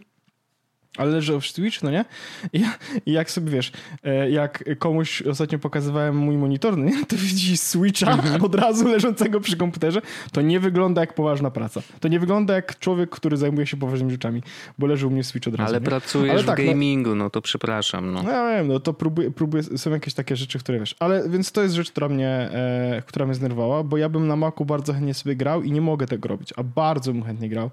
[0.97, 2.05] ale leży w Switch, no nie?
[2.53, 2.63] I,
[3.05, 3.71] I, jak sobie wiesz,
[4.03, 7.05] e, jak komuś ostatnio pokazywałem mój monitor, no nie?
[7.05, 8.43] to widzisz Switcha mhm.
[8.43, 10.01] od razu leżącego przy komputerze,
[10.31, 11.81] to nie wygląda jak poważna praca.
[11.99, 14.43] To nie wygląda jak człowiek, który zajmuje się poważnymi rzeczami,
[14.77, 15.69] bo leży u mnie Switch od razu.
[15.69, 15.85] Ale nie?
[15.85, 18.13] pracujesz ale tak, w no- gamingu, no, no, to przepraszam.
[18.13, 18.23] No.
[18.23, 21.51] no ja wiem, no to próbuję, próbuję, są jakieś takie rzeczy, które wiesz, ale więc
[21.51, 24.93] to jest rzecz, która mnie, e, która mnie znerwała, bo ja bym na Macu bardzo
[24.93, 27.71] chętnie sobie grał i nie mogę tego robić, a bardzo bym chętnie grał,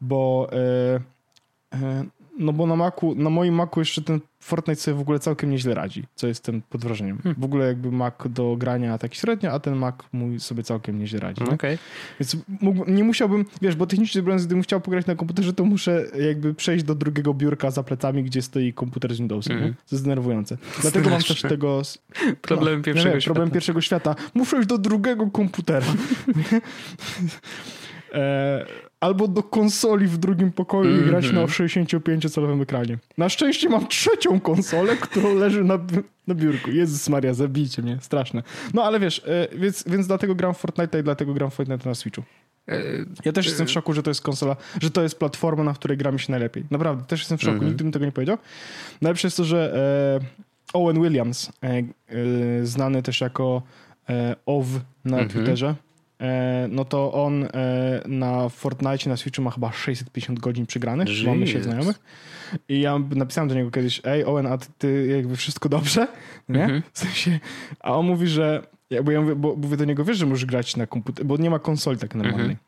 [0.00, 1.00] bo e,
[1.78, 2.04] e
[2.38, 5.74] no bo na Macu, na moim Macu jeszcze ten Fortnite sobie w ogóle całkiem nieźle
[5.74, 7.18] radzi, co jestem pod wrażeniem.
[7.18, 7.40] Hmm.
[7.40, 11.20] W ogóle jakby Mac do grania tak średnio, a ten Mac mój sobie całkiem nieźle
[11.20, 11.42] radzi.
[11.42, 11.78] Okay.
[12.20, 16.06] Więc mógł, nie musiałbym, wiesz, bo technicznie biorąc, gdybym chciał pograć na komputerze, to muszę
[16.20, 19.56] jakby przejść do drugiego biurka za plecami, gdzie stoi komputer z Windowsem.
[19.56, 19.74] Mm.
[19.74, 20.56] To jest denerwujące.
[20.82, 21.82] Dlatego mam też tego...
[22.42, 23.34] Problem no, pierwszego nie, świata.
[23.34, 24.14] Problem pierwszego świata.
[24.34, 25.86] Muszę iść do drugiego komputera.
[28.12, 31.06] e, albo do konsoli w drugim pokoju mm -hmm.
[31.06, 32.62] i grać na 65-calowym mhm.
[32.62, 32.98] ekranie.
[33.18, 35.78] Na szczęście mam trzecią konsolę, którą leży na,
[36.26, 36.70] na biurku.
[36.70, 38.42] Jezus Maria, zabijcie mnie, straszne.
[38.74, 41.88] No ale wiesz, e, więc, więc dlatego gram w Fortnite i dlatego gram w Fortnite
[41.88, 42.22] na Switchu.
[42.68, 42.82] E,
[43.24, 45.98] ja też jestem w szoku, że to jest konsola, że to jest platforma, na której
[45.98, 46.64] gramy się najlepiej.
[46.70, 47.68] Naprawdę, też jestem w szoku, mm -hmm.
[47.68, 48.38] nigdy bym tego nie powiedział.
[49.00, 49.74] Najlepsze jest to, że
[50.72, 51.82] e, Owen Williams, e, e
[52.66, 53.62] znany też jako
[54.08, 54.66] e, OW
[55.04, 55.32] na mm -hmm.
[55.32, 55.91] Twitterze, e,
[56.68, 57.48] no to on e,
[58.08, 61.08] na Fortnite na Switchu ma chyba 650 godzin przygranych.
[61.26, 62.00] Mamy się znajomych.
[62.68, 66.08] I ja napisałem do niego kiedyś, ej Owen, a ty jakby wszystko dobrze?
[66.48, 66.64] Nie?
[66.64, 66.82] Mhm.
[66.92, 67.40] W sensie,
[67.80, 68.62] a on mówi, że
[69.04, 71.50] bo ja mówię, bo mówię do niego, wiesz, że możesz grać na komputerze, bo nie
[71.50, 72.50] ma konsoli tak normalnej.
[72.50, 72.58] Mhm.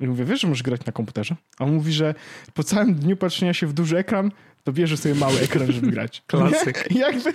[0.00, 1.36] I mówię, wiesz, że możesz grać na komputerze?
[1.58, 2.14] A on mówi, że
[2.54, 4.30] po całym dniu patrzenia się w duży ekran,
[4.64, 6.22] to bierze sobie mały ekran, żeby grać.
[6.26, 6.88] Klasyk.
[7.04, 7.32] Jakby,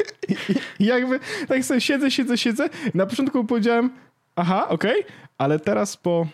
[0.80, 2.70] jakby, tak sobie siedzę, siedzę, siedzę.
[2.94, 3.90] Na początku powiedziałem,
[4.36, 6.28] aha, okej, okay, ale teraz po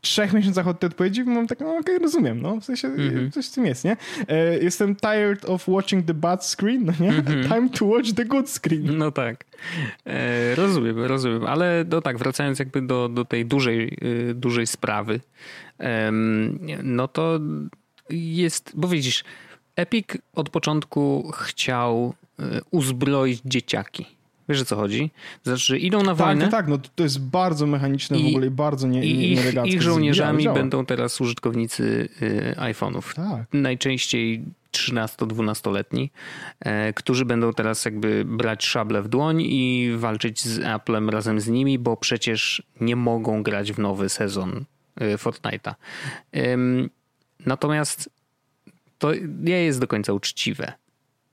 [0.00, 3.30] trzech miesiącach od tej odpowiedzi mam tak, no okej, okay, rozumiem, no, w sensie mm-hmm.
[3.32, 3.96] coś w tym jest, nie?
[4.28, 7.12] E, jestem tired of watching the bad screen, no nie?
[7.12, 7.48] Mm-hmm.
[7.54, 8.98] Time to watch the good screen.
[8.98, 9.44] No tak.
[10.06, 15.20] E, rozumiem, rozumiem, ale no tak, wracając jakby do, do tej dużej, y, dużej sprawy,
[16.82, 17.40] no to
[18.10, 19.24] jest, bo widzisz,
[19.76, 24.06] Epic od początku chciał y, uzbroić dzieciaki
[24.50, 25.10] Wiesz o co chodzi?
[25.44, 26.42] Znaczy, idą na tak, wojnę.
[26.42, 29.54] Tak, tak, no to jest bardzo mechaniczne i, w ogóle i bardzo nie, i ich,
[29.64, 33.14] ich żołnierzami będą teraz użytkownicy y, iPhone'ów.
[33.14, 33.46] Tak.
[33.52, 36.10] Najczęściej 13-12-letni,
[36.60, 41.48] e, którzy będą teraz jakby brać szable w dłoń i walczyć z Applem razem z
[41.48, 44.64] nimi, bo przecież nie mogą grać w nowy sezon
[45.00, 45.74] y, Fortnite'a.
[47.46, 48.10] Natomiast
[48.98, 50.72] to nie jest do końca uczciwe.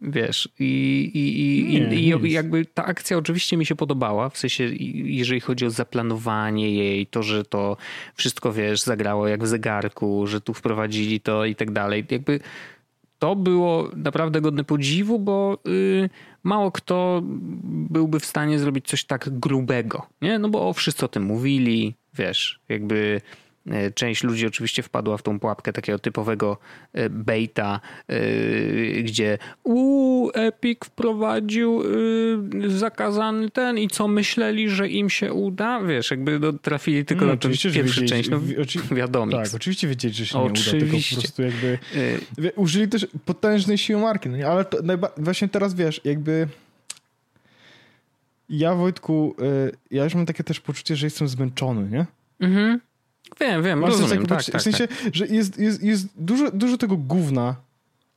[0.01, 4.63] Wiesz, i, i, i, nie, i jakby ta akcja oczywiście mi się podobała, w sensie
[4.93, 7.77] jeżeli chodzi o zaplanowanie jej, to, że to
[8.15, 12.05] wszystko, wiesz, zagrało jak w zegarku, że tu wprowadzili to i tak dalej.
[12.11, 12.39] Jakby
[13.19, 16.09] to było naprawdę godne podziwu, bo y,
[16.43, 17.21] mało kto
[17.63, 20.39] byłby w stanie zrobić coś tak grubego, nie?
[20.39, 23.21] No bo wszyscy o tym mówili, wiesz, jakby
[23.95, 26.57] część ludzi oczywiście wpadła w tą pułapkę takiego typowego
[26.93, 28.21] e, baita, e,
[29.01, 31.83] gdzie u Epic wprowadził
[32.67, 35.81] zakazany ten i co myśleli, że im się uda?
[35.81, 38.29] Wiesz, jakby no, trafili tylko no, na tę pierwszą część.
[38.29, 38.39] No,
[38.91, 39.31] wiadomo.
[39.31, 40.71] Tak, oczywiście wiedzieć, że się oczywiście.
[40.71, 41.79] nie uda, tylko po prostu jakby
[42.55, 44.47] użyli też potężnej siły marki, no nie?
[44.47, 44.77] ale to,
[45.17, 46.47] właśnie teraz wiesz, jakby
[48.49, 49.35] ja Wojtku,
[49.91, 52.05] ja już mam takie też poczucie, że jestem zmęczony, nie?
[52.39, 52.79] Mhm.
[53.39, 54.97] Wiem, wiem, Masz rozumiem, tak, tak, W sensie, tak.
[55.15, 57.55] że jest, jest, jest dużo, dużo tego gówna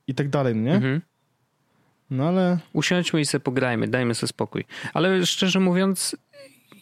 [0.06, 0.74] i tak dalej, no nie?
[0.74, 1.00] Mhm.
[2.10, 2.58] No ale...
[2.72, 4.64] Usiądźmy i sobie pograjmy, dajmy sobie spokój.
[4.94, 6.16] Ale szczerze mówiąc,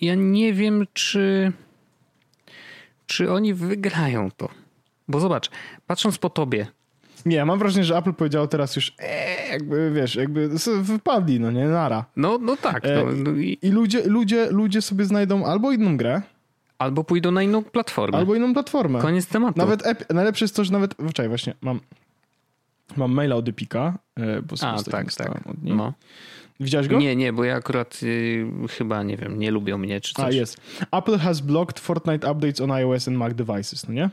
[0.00, 1.52] ja nie wiem, czy
[3.08, 4.48] czy oni wygrają to.
[5.08, 5.50] Bo zobacz,
[5.86, 6.66] patrząc po tobie.
[7.26, 10.48] Nie, mam wrażenie, że Apple powiedział teraz już, ee, jakby wiesz, jakby
[10.82, 12.04] wypadli, no nie, nara.
[12.16, 12.82] No, no tak.
[12.84, 13.58] No, no i...
[13.62, 16.22] I ludzie, ludzie, ludzie sobie znajdą albo inną grę,
[16.78, 18.18] Albo pójdą na inną platformę.
[18.18, 19.00] Albo inną platformę.
[19.00, 19.58] Koniec tematu.
[19.58, 20.94] Nawet ep- najlepsze jest to, że nawet.
[21.10, 21.80] Wczoraj właśnie mam.
[22.96, 25.46] Mam maila od Epika, e, bo A, tak, tak.
[25.46, 25.76] Od niej.
[25.76, 25.92] No.
[26.60, 26.98] Widziałeś go?
[26.98, 30.24] Nie, nie, bo ja akurat y, chyba, nie wiem, nie lubią mnie czy coś.
[30.24, 30.60] A, jest.
[30.92, 34.10] Apple has blocked Fortnite updates on iOS and Mac devices, no nie?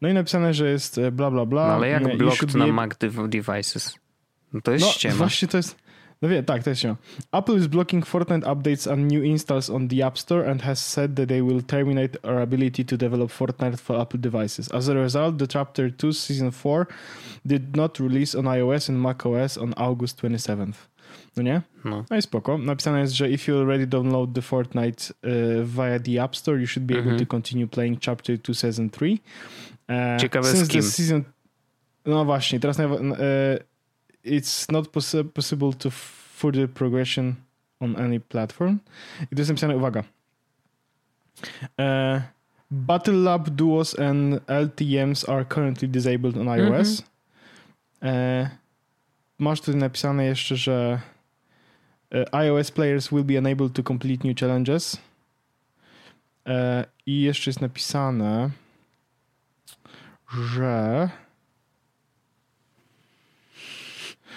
[0.00, 1.66] No i napisane, że jest e, bla, bla, bla.
[1.66, 2.90] No, ale jak blocked na Mac
[3.28, 3.94] devices?
[4.52, 5.14] No to jest no, ściema.
[5.14, 5.76] właśnie to jest...
[6.22, 6.96] No wie, tak, to jest się.
[7.32, 11.14] Apple is blocking Fortnite updates and new installs on the App Store and has said
[11.14, 14.74] that they will terminate our ability to develop Fortnite for Apple devices.
[14.74, 16.86] As a result, the Chapter 2 Season 4
[17.46, 20.74] did not release on iOS and macOS on August 27th.
[21.36, 21.62] No nie?
[21.84, 22.04] No.
[22.10, 22.58] no i spoko.
[22.58, 26.66] Napisane jest, że if you already download the Fortnite uh, via the App Store, you
[26.66, 27.26] should be able to mhm.
[27.26, 29.20] continue playing Chapter 2 Season 3.
[29.88, 30.82] Uh, Ciekawe z kim.
[30.82, 31.24] Season...
[32.06, 32.84] No właśnie, teraz uh,
[34.24, 37.36] it's not poss- possible to further progression
[37.80, 38.80] on any platform.
[39.20, 40.04] I to jest napisane, uwaga.
[41.78, 42.20] Uh,
[42.70, 47.02] Battle Lab Duos and LTMs are currently disabled on iOS.
[48.02, 48.44] Mm-hmm.
[48.44, 48.48] Uh,
[49.38, 51.00] masz tutaj napisane jeszcze, że
[52.12, 54.96] uh, iOS players will be unable to complete new challenges.
[57.06, 58.50] I jeszcze jest napisane,
[60.32, 61.08] że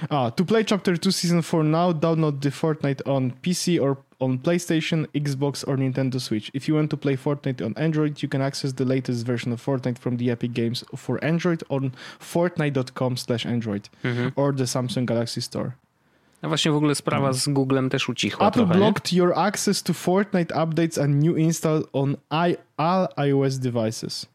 [0.10, 4.40] Ah, to play Chapter 2 Season 4 now, download the Fortnite on PC or on
[4.40, 6.50] PlayStation, Xbox, or Nintendo Switch.
[6.54, 9.64] If you want to play Fortnite on Android, you can access the latest version of
[9.64, 14.32] Fortnite from the Epic Games for Android on fortnite.com slash Android mhm.
[14.36, 15.76] or the Samsung Galaxy Store.
[16.42, 19.18] A właśnie w ogóle sprawa z Googlem też ucichła Apple trochę, blocked nie?
[19.18, 24.26] your access to Fortnite updates and new install on I, all iOS devices.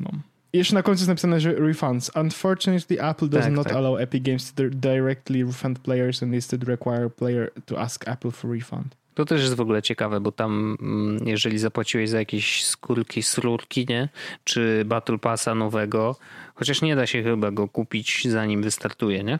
[0.00, 0.10] No.
[0.56, 2.10] Jeszcze na końcu jest napisane, że refunds.
[2.14, 3.76] Unfortunately, Apple does tak, not tak.
[3.76, 8.50] allow Epic Games to directly refund players and instead require player to ask Apple for
[8.50, 8.96] refund.
[9.14, 13.86] To też jest w ogóle ciekawe, bo tam mm, jeżeli zapłaciłeś za jakieś skórki, srurki,
[13.88, 14.08] nie?
[14.44, 16.16] Czy Battle Passa nowego,
[16.54, 19.38] chociaż nie da się chyba go kupić zanim wystartuje, nie?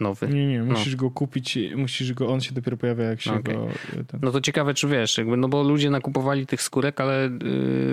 [0.00, 0.28] Nowy.
[0.28, 0.98] Nie, nie, musisz no.
[1.00, 3.54] go kupić, musisz go, on się dopiero pojawia jak się okay.
[3.54, 3.66] go...
[4.06, 4.20] Ten...
[4.22, 7.30] No to ciekawe, czy wiesz, jakby, no bo ludzie nakupowali tych skórek, ale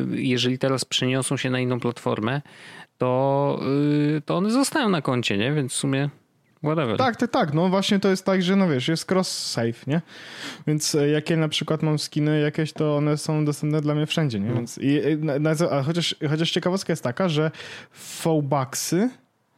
[0.09, 2.41] yy, jeżeli teraz przeniosą się na inną platformę,
[2.97, 3.59] to,
[4.13, 5.53] yy, to one zostają na koncie, nie?
[5.53, 6.09] Więc w sumie
[6.63, 6.97] whatever.
[6.97, 7.53] Tak, tak, tak.
[7.53, 10.01] No właśnie to jest tak, że no wiesz, jest cross-save, nie?
[10.67, 14.05] Więc e, jak ja na przykład mam skiny jakieś, to one są dostępne dla mnie
[14.05, 14.49] wszędzie, nie?
[14.49, 14.55] No.
[14.55, 17.51] Więc i, na, na, a chociaż, chociaż ciekawostka jest taka, że
[18.23, 19.09] V-Bucksy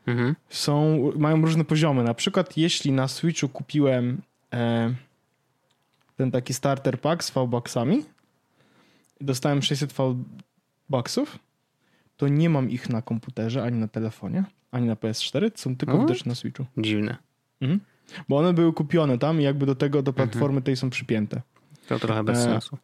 [0.06, 0.36] mhm.
[0.50, 2.04] są, mają różne poziomy.
[2.04, 4.22] Na przykład jeśli na Switchu kupiłem
[4.54, 4.94] e,
[6.16, 8.04] ten taki starter pack z V-Bucksami
[9.24, 11.39] dostałem 600 V-Bucksów,
[12.18, 16.06] to nie mam ich na komputerze, ani na telefonie, ani na PS4, są tylko no?
[16.26, 16.66] na Switchu.
[16.78, 17.18] Dziwne.
[17.62, 17.80] Mhm.
[18.30, 20.30] Bo one były kupione tam i jakby do tego, do mhm.
[20.30, 20.63] platformy mhm.
[20.63, 21.42] tej są przypięte.
[21.88, 22.78] To trochę bez e, sensu.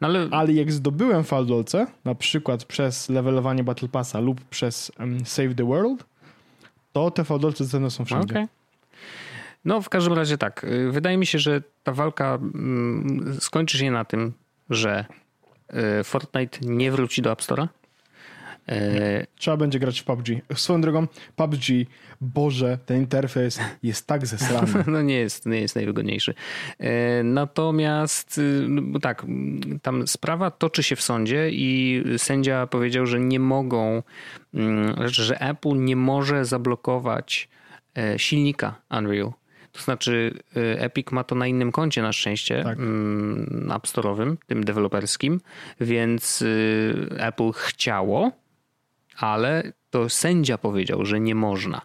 [0.00, 0.28] No ale...
[0.30, 5.64] ale jak zdobyłem Faldolce, na przykład przez levelowanie Battle Passa lub przez um, Save the
[5.64, 6.04] World,
[6.92, 8.34] to te fałdolce mną są wszędzie.
[8.34, 8.48] Okay.
[9.64, 10.64] No w każdym razie tak.
[10.64, 14.32] Y, wydaje mi się, że ta walka mm, skończy się na tym,
[14.70, 15.04] że
[16.00, 17.68] y, Fortnite nie wróci do App Store'a.
[18.70, 20.26] E, Trzeba będzie grać w PUBG.
[20.54, 21.06] Swoją drogą,
[21.36, 21.64] PUBG,
[22.20, 24.84] Boże, ten interfejs jest tak zesrany.
[24.86, 26.34] No nie jest, nie jest najwygodniejszy.
[26.78, 29.26] E, natomiast y, no tak,
[29.82, 34.02] tam sprawa toczy się w sądzie i sędzia powiedział, że nie mogą,
[34.54, 37.48] mm, że Apple nie może zablokować
[37.96, 39.32] e, silnika Unreal.
[39.72, 42.78] To znaczy Epic ma to na innym koncie na szczęście, tak.
[42.78, 45.40] Mm, App Store'owym, tym deweloperskim,
[45.80, 46.44] więc
[47.18, 48.32] Apple chciało,
[49.20, 51.80] ale to sędzia powiedział, że nie można.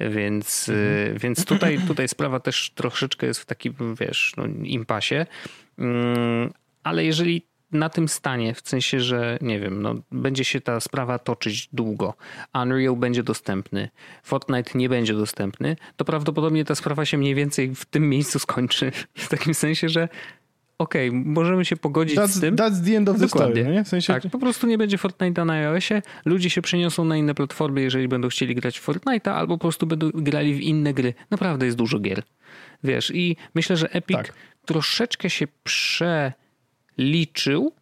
[0.00, 1.18] Więc, mhm.
[1.18, 5.26] więc tutaj, tutaj sprawa też troszeczkę jest w takim, wiesz, no, impasie.
[5.78, 10.80] Mm, ale jeżeli na tym stanie, w sensie, że nie wiem, no, będzie się ta
[10.80, 12.14] sprawa toczyć długo,
[12.54, 13.88] Unreal będzie dostępny,
[14.22, 18.92] Fortnite nie będzie dostępny, to prawdopodobnie ta sprawa się mniej więcej w tym miejscu skończy.
[19.14, 20.08] W takim sensie, że
[20.78, 22.56] okej, okay, możemy się pogodzić that's, z tym.
[22.56, 23.84] That's the end of the story, nie?
[23.84, 24.12] W sensie...
[24.12, 28.08] Tak, po prostu nie będzie Fortnite'a na iOSie, ludzie się przeniosą na inne platformy, jeżeli
[28.08, 31.14] będą chcieli grać w Fortnite'a, albo po prostu będą grali w inne gry.
[31.30, 32.22] Naprawdę jest dużo gier.
[32.84, 34.32] Wiesz, i myślę, że Epic tak.
[34.66, 35.46] troszeczkę się
[36.96, 37.72] przeliczył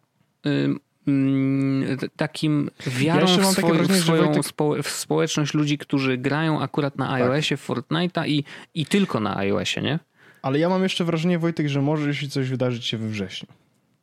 [2.15, 4.43] takim wiarą ja w, swoją, w swoją Wojtek...
[4.83, 7.65] w społeczność ludzi, którzy grają akurat na iOSie, tak.
[7.65, 9.99] Fortnite'a i, i tylko na iOSie, nie?
[10.47, 13.47] Ale ja mam jeszcze wrażenie, Wojtek, że może się coś wydarzyć się we wrześniu.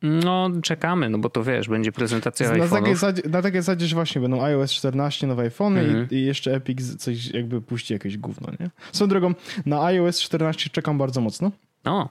[0.01, 3.95] No, czekamy, no bo to wiesz, będzie prezentacja na takiej, zasadzie, na takiej zasadzie, że
[3.95, 6.07] właśnie będą iOS 14, nowe iPhony mhm.
[6.11, 8.69] i, i, jeszcze Epic coś jakby puści jakieś gówno, nie?
[8.91, 9.33] Swoją drogą,
[9.65, 11.51] na iOS 14 czekam bardzo mocno.
[11.85, 12.09] O.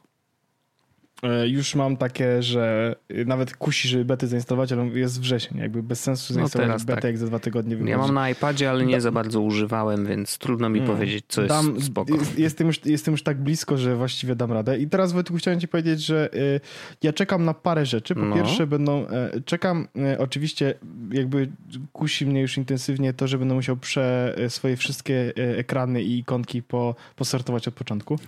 [1.25, 6.03] E, już mam takie, że nawet kusi, żeby bety zainstalować, ale jest wrzesień, jakby bez
[6.03, 7.05] sensu no zainstalować no betę, tak.
[7.05, 7.91] jak za dwa tygodnie wychodzi.
[7.91, 9.01] Ja mam na iPadzie, ale nie da...
[9.01, 10.97] za bardzo używałem, więc trudno mi hmm.
[10.97, 12.15] powiedzieć, co jest dam, spoko.
[12.37, 14.79] Jestem już, jestem już tak blisko, że właściwie dam radę.
[14.79, 16.61] I teraz Wojtku chciałem ci powiedzieć, że y,
[17.03, 18.15] ja czekam na parę rzeczy.
[18.15, 18.37] Po no.
[18.37, 19.07] pierwsze będą,
[19.37, 20.75] y, czekam, y, oczywiście
[21.13, 21.49] jakby
[21.93, 26.95] kusi mnie już intensywnie to, że będę musiał prze swoje wszystkie ekrany i ikonki po,
[27.17, 28.19] posortować od początku.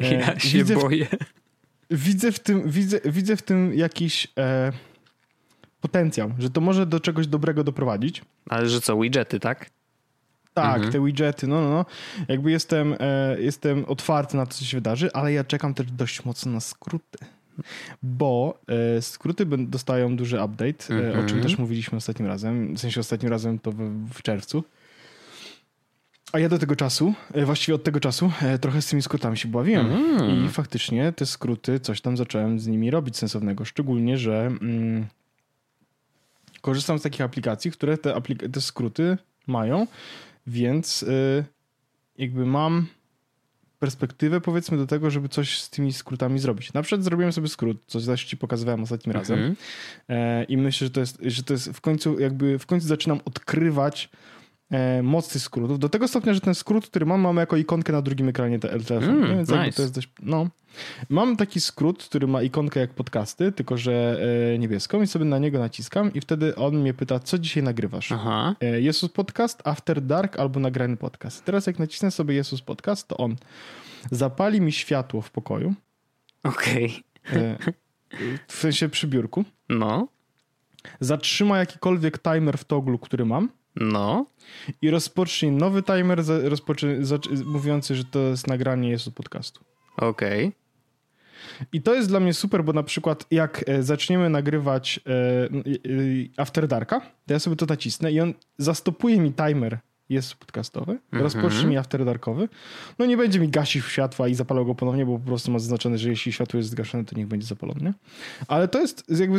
[0.00, 1.06] Ja się Widzę boję.
[1.06, 1.45] W
[1.90, 4.72] widzę w tym, widzę, widzę w tym jakiś e,
[5.80, 8.22] potencjał, że to może do czegoś dobrego doprowadzić.
[8.48, 9.70] Ale że co, widgety, tak?
[10.54, 10.92] Tak, mhm.
[10.92, 11.86] te widgety, no, no, no.
[12.28, 16.24] Jakby jestem, e, jestem otwarty na to, co się wydarzy, ale ja czekam też dość
[16.24, 17.18] mocno na skróty.
[18.02, 18.58] Bo
[18.96, 21.42] e, skróty dostają duży update, e, o czym mhm.
[21.42, 22.74] też mówiliśmy ostatnim razem.
[22.74, 24.64] W sensie ostatnim razem to w, w czerwcu.
[26.32, 29.36] A ja do tego czasu, e, właściwie od tego czasu, e, trochę z tymi skrótami
[29.36, 29.92] się bawiłem.
[29.92, 30.46] Mm.
[30.46, 33.64] I faktycznie te skróty, coś tam zacząłem z nimi robić sensownego.
[33.64, 35.06] Szczególnie, że mm,
[36.60, 39.86] korzystam z takich aplikacji, które te, aplik te skróty mają,
[40.46, 41.44] więc y,
[42.18, 42.86] jakby mam
[43.78, 46.72] perspektywę powiedzmy do tego, żeby coś z tymi skrótami zrobić.
[46.72, 49.56] Na przykład zrobiłem sobie skrót, co zaś ci pokazywałem ostatnim razem
[50.08, 53.20] e, i myślę, że to jest, że to jest w końcu jakby w końcu zaczynam
[53.24, 54.08] odkrywać
[54.70, 55.78] e, moc tych skrótów.
[55.78, 59.18] Do tego stopnia, że ten skrót, który mam, mam jako ikonkę na drugim ekranie telefonu.
[59.18, 59.72] Mm, Więc nice.
[59.72, 60.48] to jest dość, no.
[61.08, 64.18] Mam taki skrót, który ma ikonkę jak podcasty, tylko że
[64.54, 68.12] e, niebieską i sobie na niego naciskam i wtedy on mnie pyta, co dzisiaj nagrywasz?
[68.12, 68.54] Aha.
[68.60, 71.44] E, Jesus Podcast, After Dark albo nagrany podcast.
[71.44, 73.36] Teraz jak nacisnę sobie Jesus Podcast, to on
[74.10, 75.74] zapali mi światło w pokoju.
[76.44, 77.04] Okej.
[77.28, 77.56] Okay.
[78.48, 79.44] W sensie przy biurku.
[79.68, 80.08] No.
[81.00, 83.48] Zatrzyma jakikolwiek timer w toglu, który mam.
[83.76, 84.26] No.
[84.82, 87.00] I rozpocznij nowy timer rozpoczy,
[87.44, 89.60] mówiący, że to jest nagranie jest od podcastu.
[89.96, 90.46] Okej.
[90.46, 90.66] Okay.
[91.72, 95.48] I to jest dla mnie super, bo na przykład jak e, zaczniemy nagrywać e, e,
[96.36, 99.78] After Darka, to ja sobie to nacisnę i on zastopuje mi timer
[100.08, 101.22] jest podcastowy, mhm.
[101.22, 102.48] rozpocznie mi after darkowy.
[102.98, 105.98] No nie będzie mi gasił światła i zapalał go ponownie, bo po prostu ma zaznaczone,
[105.98, 107.94] że jeśli światło jest zgaszone, to niech będzie zapalone.
[108.48, 109.38] Ale to jest jakby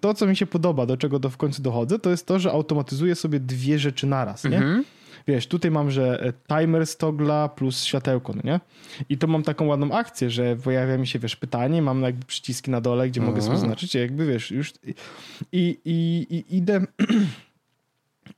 [0.00, 2.52] to, co mi się podoba, do czego do w końcu dochodzę, to jest to, że
[2.52, 4.56] automatyzuje sobie dwie rzeczy naraz, nie?
[4.56, 4.84] Mhm.
[5.28, 8.60] Wiesz, tutaj mam, że e, timer stogla plus światełko, no nie?
[9.08, 12.70] I to mam taką ładną akcję, że pojawia mi się, wiesz, pytanie, mam jakby przyciski
[12.70, 13.60] na dole, gdzie mogę sobie mhm.
[13.60, 14.72] zaznaczyć, jakby, wiesz, już
[15.52, 16.80] i, i, i idę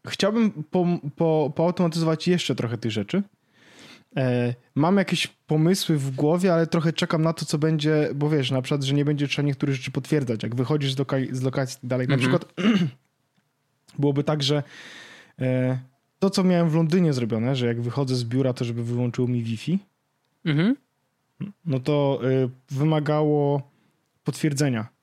[0.06, 3.22] chciałbym po, po, poautomatyzować jeszcze trochę tych rzeczy.
[4.16, 8.50] E, mam jakieś pomysły w głowie, ale trochę czekam na to, co będzie, bo wiesz,
[8.50, 10.42] na przykład, że nie będzie trzeba niektórych rzeczy potwierdzać.
[10.42, 12.38] Jak wychodzisz z, loka z lokacji dalej, na mhm.
[12.38, 12.54] przykład
[13.98, 14.62] byłoby tak, że
[15.38, 15.78] e,
[16.18, 19.42] to, co miałem w Londynie zrobione, że jak wychodzę z biura, to żeby wyłączyło mi
[19.42, 19.78] Wi-Fi,
[20.44, 20.76] mhm.
[21.64, 23.70] no to e, wymagało
[24.24, 24.97] potwierdzenia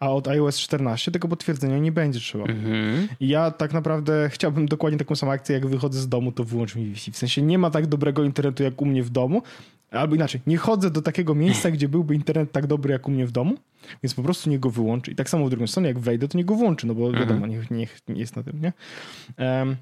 [0.00, 2.44] a od iOS 14 tego potwierdzenia nie będzie trzeba.
[2.44, 3.08] Mhm.
[3.20, 6.76] I ja tak naprawdę chciałbym dokładnie taką samą akcję, jak wychodzę z domu, to wyłącz
[6.76, 7.12] mi Wi-Fi.
[7.12, 9.42] W sensie nie ma tak dobrego internetu jak u mnie w domu,
[9.90, 13.26] albo inaczej, nie chodzę do takiego miejsca, gdzie byłby internet tak dobry jak u mnie
[13.26, 13.54] w domu,
[14.02, 15.10] więc po prostu nie go wyłączy.
[15.10, 17.28] I tak samo w drugą stronę, jak wejdę, to nie go włączy, no bo mhm.
[17.28, 18.72] wiadomo, niech, niech nie jest na tym, nie?
[19.38, 19.76] Um,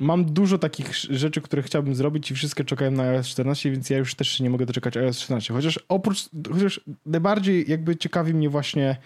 [0.00, 3.98] mam dużo takich rzeczy, które chciałbym zrobić i wszystkie czekają na iOS 14, więc ja
[3.98, 5.54] już też nie mogę doczekać iOS 14.
[5.54, 8.96] Chociaż oprócz, chociaż najbardziej jakby ciekawi mnie właśnie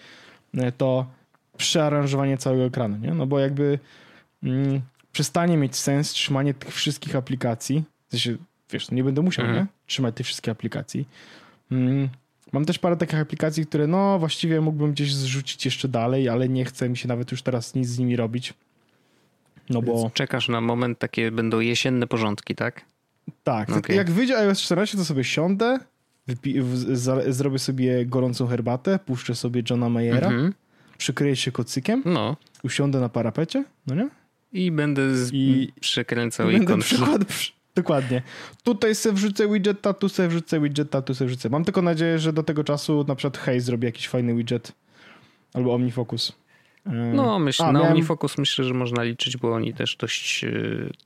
[0.53, 1.05] e, to
[1.57, 3.13] przearanżowanie całego ekranu, nie?
[3.13, 3.79] No bo jakby
[4.43, 4.81] mm,
[5.11, 7.83] przestanie mieć sens trzymanie tych wszystkich aplikacji.
[8.07, 8.37] W sensie,
[8.71, 9.63] wiesz, nie będę musiał, mhm.
[9.63, 9.67] nie?
[9.85, 11.07] Trzymać tych wszystkich aplikacji.
[11.71, 12.09] Mm,
[12.51, 16.65] mam też parę takich aplikacji, które no właściwie mógłbym gdzieś zrzucić jeszcze dalej, ale nie
[16.65, 18.53] chcę mi się nawet już teraz nic z nimi robić.
[19.69, 20.11] No bo...
[20.13, 22.85] Czekasz na moment, takie będą jesienne porządki, tak?
[23.43, 23.69] Tak.
[23.69, 23.95] Okay.
[23.95, 25.79] Jak wyjdzie iOS 14, to sobie siądę,
[27.27, 30.51] zrobię sobie gorącą herbatę, puszczę sobie Johna Mayera, mm-hmm.
[30.97, 32.37] przykryję się kocykiem, no.
[32.63, 34.09] usiądę na parapecie, no nie?
[34.53, 35.33] I będę z...
[35.33, 37.21] I przekręcał i będę przykład,
[37.75, 38.21] Dokładnie.
[38.63, 41.49] Tutaj sobie wrzucę widgeta, tu sobie wrzucę widgeta, tu sobie wrzucę.
[41.49, 44.71] Mam tylko nadzieję, że do tego czasu na przykład Hey zrobi jakiś fajny widget
[45.53, 46.33] albo OmniFocus.
[46.85, 47.91] No, myślę, A, na miałem...
[47.91, 50.49] OmniFocus myślę, że można liczyć, bo oni też dość, e,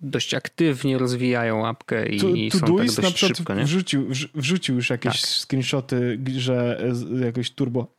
[0.02, 3.64] dość aktywnie rozwijają apkę i, to, i są tak dość na szybko, nie?
[3.64, 5.30] Wrzucił, wrzucił już jakieś tak.
[5.30, 6.82] screenshoty, że
[7.22, 7.99] jakoś turbo E,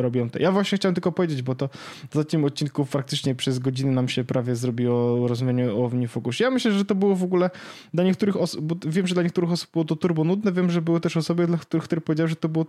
[0.00, 0.38] robią to.
[0.38, 1.68] Ja właśnie chciałem tylko powiedzieć, bo to
[2.10, 6.40] w tym odcinku faktycznie przez godzinę nam się prawie zrobiło rozumienie o OmniFocus.
[6.40, 7.50] Ja myślę, że to było w ogóle
[7.94, 10.82] dla niektórych osób, bo wiem, że dla niektórych osób było to turbo nudne, wiem, że
[10.82, 12.66] były też osoby, dla których, które powiedziały, że to było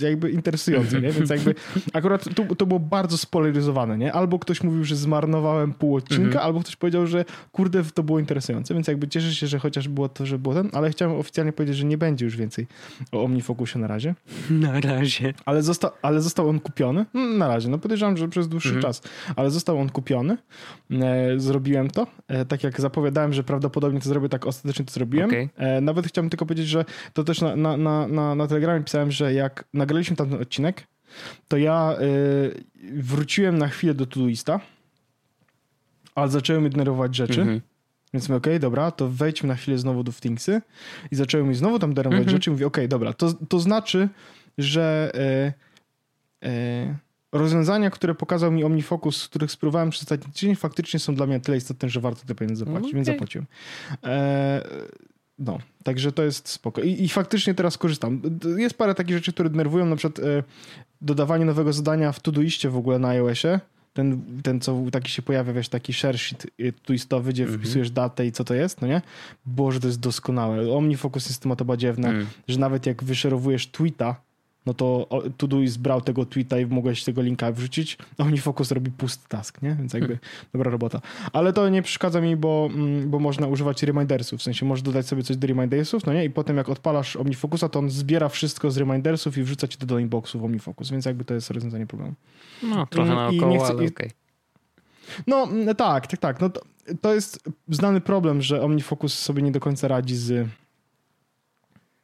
[0.00, 1.12] jakby interesujące, nie?
[1.12, 1.54] Więc jakby
[1.92, 4.12] akurat to, to było bardzo spolaryzowane, nie?
[4.12, 6.44] Albo ktoś mówił, że zmarnowałem pół odcinka, mhm.
[6.44, 10.08] albo ktoś powiedział, że kurde, to było interesujące, więc jakby cieszę się, że chociaż było
[10.08, 12.66] to, że było ten, ale chciałem oficjalnie powiedzieć, że nie będzie już więcej
[13.12, 14.14] o OmniFocusie na razie.
[14.50, 15.34] Na razie.
[15.44, 15.62] Ale
[16.02, 17.06] ale został on kupiony.
[17.14, 18.82] Mm, na razie, no podejrzewam, że przez dłuższy mhm.
[18.82, 19.02] czas,
[19.36, 20.36] ale został on kupiony.
[20.90, 22.06] E, zrobiłem to.
[22.28, 25.30] E, tak jak zapowiadałem, że prawdopodobnie to zrobię, tak ostatecznie to zrobiłem.
[25.30, 25.48] Okay.
[25.56, 29.10] E, nawet chciałbym tylko powiedzieć, że to też na, na, na, na, na Telegramie pisałem,
[29.10, 30.86] że jak nagraliśmy tamten odcinek,
[31.48, 31.96] to ja
[32.92, 34.60] wróciłem na chwilę do Todoista,
[36.14, 37.40] ale zacząłem mnie denerwować rzeczy.
[37.40, 37.60] Mhm.
[38.14, 40.60] Więc mówię, okej, okay, dobra, to wejdźmy na chwilę znowu do Thingsy
[41.10, 42.36] i zacząłem mi znowu tam denerwować mhm.
[42.36, 42.50] rzeczy.
[42.50, 44.08] Mówię, okej, okay, dobra, to, to znaczy,
[44.58, 45.12] że
[47.32, 51.56] rozwiązania, które pokazał mi OmniFocus, których spróbowałem przez ostatni tydzień, faktycznie są dla mnie tyle
[51.56, 52.94] istotne, że warto te pieniądze zapłacić, okay.
[52.94, 53.46] więc zapłaciłem.
[54.04, 54.62] E,
[55.38, 56.80] no, także to jest spoko.
[56.80, 58.22] I, I, faktycznie teraz korzystam.
[58.56, 60.42] Jest parę takich rzeczy, które denerwują, na przykład e,
[61.00, 63.60] dodawanie nowego zadania w Todoiście w ogóle na iOSie.
[63.92, 66.46] Ten, ten, co taki się pojawia, wiesz, taki share sheet
[66.82, 67.58] twistowy, gdzie mm -hmm.
[67.58, 69.02] wpisujesz datę i co to jest, no nie?
[69.46, 70.72] Boże, to jest doskonałe.
[70.72, 72.26] OmniFocus jest tym oto badziewne, mm.
[72.48, 74.16] że nawet jak wyszerowujesz tweeta,
[74.66, 77.98] no to Todoist brał tego tweeta i mogłeś tego linka wrzucić.
[78.18, 79.74] OmniFocus robi pusty task, nie?
[79.74, 80.20] Więc jakby hmm.
[80.52, 81.00] dobra robota.
[81.32, 84.40] Ale to nie przeszkadza mi, bo, mm, bo można używać remindersów.
[84.40, 86.24] W sensie możesz dodać sobie coś do remindersów, no nie?
[86.24, 89.86] I potem jak odpalasz OmniFocusa, to on zbiera wszystko z remindersów i wrzuca ci to
[89.86, 92.14] do inboxu w OmniFocus, więc jakby to jest rozwiązanie problemu.
[92.62, 93.88] No, trochę naokoło, chcę, ale okej.
[93.88, 94.10] Okay.
[95.26, 96.40] No tak, tak, tak.
[96.40, 96.60] No to,
[97.00, 100.48] to jest znany problem, że OmniFocus sobie nie do końca radzi z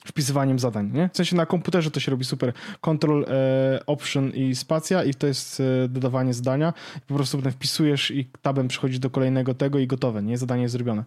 [0.07, 1.11] wpisywaniem zadań, nie?
[1.13, 2.53] W sensie na komputerze to się robi super.
[2.81, 6.73] Control, e, Option i spacja i to jest e, dodawanie zdania.
[7.07, 10.39] Po prostu potem wpisujesz i tabem przychodzi do kolejnego tego i gotowe, nie?
[10.39, 11.05] Zadanie jest zrobione.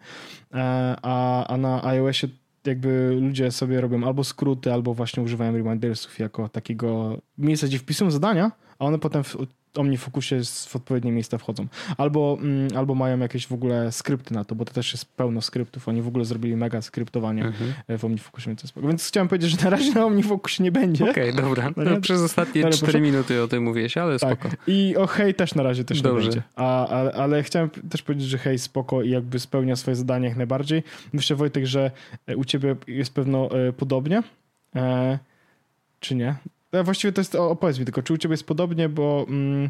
[0.53, 2.27] E, a, a na iOSie
[2.65, 8.11] jakby ludzie sobie robią albo skróty, albo właśnie używają remindersów jako takiego miejsca, gdzie wpisują
[8.11, 9.37] zadania, a one potem w
[9.77, 11.67] OmniFocusie w odpowiednie miejsca wchodzą.
[11.97, 15.41] Albo, mm, albo mają jakieś w ogóle skrypty na to, bo to też jest pełno
[15.41, 15.87] skryptów.
[15.87, 17.73] Oni w ogóle zrobili mega skryptowanie mhm.
[17.87, 21.11] E, w OmniFocusie, więc, więc chciałem powiedzieć, że na razie na OmniFocusie nie będzie.
[21.11, 21.71] Okej, okay, dobra.
[21.77, 23.01] No, no, przez ostatnie ale 4 proszę.
[23.01, 24.39] minuty o tym mówiłeś, ale tak.
[24.39, 24.55] spoko.
[24.67, 26.19] I o hej też na razie też Dobrze.
[26.19, 26.43] nie będzie.
[26.55, 30.37] A, a, ale chciałem też powiedzieć, że hej spoko i jakby spełnia swoje zadanie jak
[30.37, 30.83] najbardziej.
[31.13, 31.91] Myślę Wojtek, że
[32.35, 34.23] u ciebie jest pewno e, podobnie.
[34.75, 35.19] E,
[35.99, 36.35] czy nie?
[36.71, 39.69] Ja właściwie to jest, opowiedz mi tylko, czy u ciebie jest podobnie, bo mm,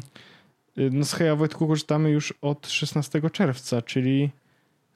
[0.78, 4.30] y, no z Heja Wojtku korzystamy już od 16 czerwca, czyli...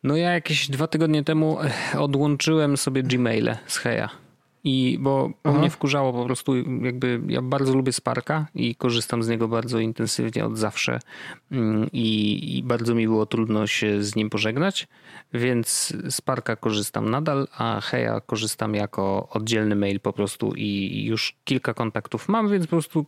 [0.02, 4.23] No ja jakieś dwa tygodnie temu eh, odłączyłem sobie Gmaile z Heja.
[4.64, 5.58] I bo Aha.
[5.58, 10.44] mnie wkurzało po prostu, jakby ja bardzo lubię Sparka i korzystam z niego bardzo intensywnie
[10.44, 10.98] od zawsze
[11.52, 14.88] mm, i, i bardzo mi było trudno się z nim pożegnać,
[15.32, 21.74] więc Sparka korzystam nadal, a Heja korzystam jako oddzielny mail po prostu i już kilka
[21.74, 23.06] kontaktów mam, więc po prostu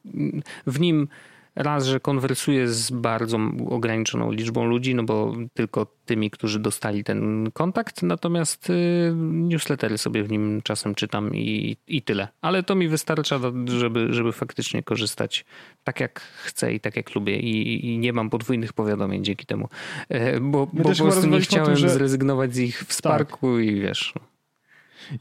[0.66, 1.08] w nim
[1.56, 3.38] Raz, że konwersuję z bardzo
[3.68, 10.22] ograniczoną liczbą ludzi, no bo tylko tymi, którzy dostali ten kontakt, natomiast y, newslettery sobie
[10.22, 12.28] w nim czasem czytam i, i tyle.
[12.40, 15.44] Ale to mi wystarcza, żeby, żeby faktycznie korzystać
[15.84, 19.68] tak jak chcę i tak jak lubię i, i nie mam podwójnych powiadomień dzięki temu,
[20.08, 21.90] e, bo, bo po prostu nie chciałem tym, że...
[21.90, 23.64] zrezygnować z ich w Sparku tak.
[23.64, 24.12] i wiesz...
[24.16, 24.22] No.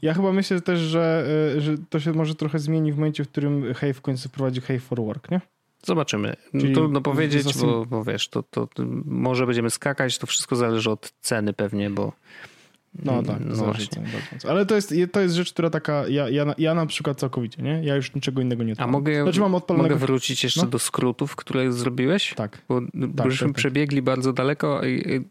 [0.02, 1.26] Ja chyba myślę też, że,
[1.56, 4.60] e, że to się może trochę zmieni w momencie, w którym Hey w końcu prowadzi
[4.60, 5.40] Hey for Work, nie?
[5.82, 6.36] Zobaczymy.
[6.52, 10.90] Czyli Trudno powiedzieć, bo, bo wiesz, to, to, to może będziemy skakać, to wszystko zależy
[10.90, 12.12] od ceny pewnie, bo
[13.04, 14.02] no tak, no właśnie.
[14.48, 17.80] Ale to jest, to jest rzecz, która taka, ja, ja, ja na przykład całkowicie, nie?
[17.84, 18.90] Ja już niczego innego nie odpalam.
[18.90, 19.94] A mogę, znaczy mam odpalonego...
[19.94, 20.66] mogę wrócić jeszcze no?
[20.66, 22.34] do skrótów, które zrobiłeś?
[22.36, 22.58] Tak.
[22.68, 23.52] Bo tak, byśmy tak, tak.
[23.52, 24.84] przebiegli bardzo daleko.
[24.84, 25.24] I,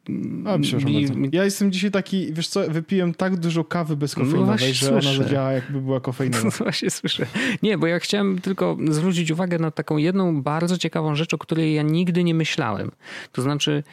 [0.46, 1.22] A, przepraszam i, bardzo.
[1.32, 5.10] Ja jestem dzisiaj taki, wiesz co, wypiłem tak dużo kawy bezkofeinowej, no że słyszę.
[5.10, 6.46] ona zadziała jakby była kofeinowa.
[6.46, 7.26] No właśnie słyszę.
[7.64, 11.74] Nie, bo ja chciałem tylko zwrócić uwagę na taką jedną bardzo ciekawą rzecz, o której
[11.74, 12.92] ja nigdy nie myślałem.
[13.32, 13.84] To znaczy,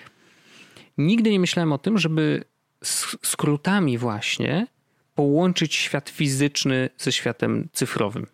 [0.98, 2.44] nigdy nie myślałem o tym, żeby
[3.22, 4.66] skrótami właśnie
[5.14, 8.26] połączyć świat fizyczny ze światem cyfrowym.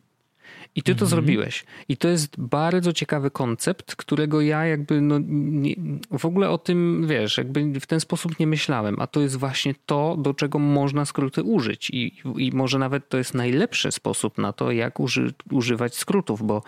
[0.75, 1.11] I ty to mhm.
[1.11, 1.65] zrobiłeś.
[1.89, 5.75] I to jest bardzo ciekawy koncept, którego ja jakby no, nie,
[6.19, 8.97] w ogóle o tym, wiesz, jakby w ten sposób nie myślałem.
[9.01, 11.91] A to jest właśnie to, do czego można skróty użyć.
[11.91, 16.63] I, i może nawet to jest najlepszy sposób na to, jak uży, używać skrótów, bo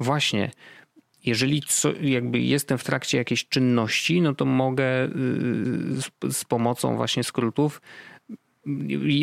[0.00, 0.50] właśnie
[1.26, 5.08] jeżeli co, jakby jestem w trakcie jakiejś czynności, no to mogę y,
[6.00, 7.80] z, z pomocą właśnie skrótów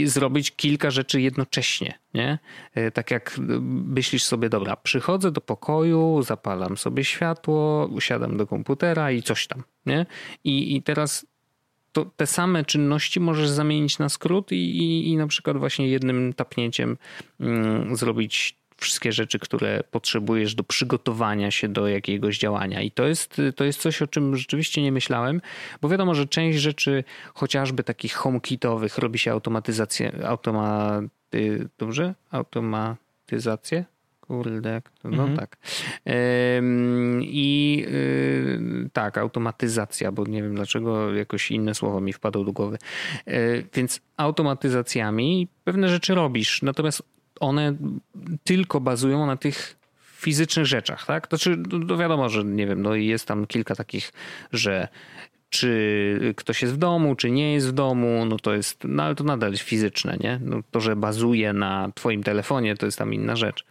[0.04, 2.40] y, zrobić kilka rzeczy jednocześnie, nie?
[2.78, 3.36] Y, tak jak
[3.70, 9.64] myślisz sobie, dobra, przychodzę do pokoju, zapalam sobie światło, usiadam do komputera i coś tam,
[9.86, 10.06] nie?
[10.44, 11.26] I, i teraz
[11.94, 16.34] to te same czynności możesz zamienić na skrót i, i, i na przykład właśnie jednym
[16.34, 16.98] tapnięciem
[17.40, 22.82] mm, zrobić wszystkie rzeczy, które potrzebujesz do przygotowania się do jakiegoś działania.
[22.82, 25.42] I to jest, to jest coś, o czym rzeczywiście nie myślałem,
[25.82, 27.04] bo wiadomo, że część rzeczy,
[27.34, 32.14] chociażby takich homekitowych, robi się automatyzację, automaty, dobrze?
[32.32, 33.86] Automatyzację?
[34.28, 35.38] Kurde, no mhm.
[35.38, 35.58] tak.
[37.22, 42.78] I y, tak, automatyzacja, bo nie wiem dlaczego jakoś inne słowo mi wpadło do głowy.
[43.26, 43.40] E,
[43.74, 47.04] więc automatyzacjami pewne rzeczy robisz, natomiast
[47.44, 47.76] one
[48.44, 49.76] tylko bazują na tych
[50.24, 51.28] fizycznych rzeczach, tak?
[51.28, 54.14] To znaczy, no wiadomo, że nie wiem, no jest tam kilka takich,
[54.54, 54.88] że
[55.50, 59.16] czy ktoś jest w domu, czy nie jest w domu, no to jest, no ale
[59.16, 60.40] to nadal jest fizyczne, nie?
[60.42, 63.66] No to, że bazuje na twoim telefonie, to jest tam inna rzecz.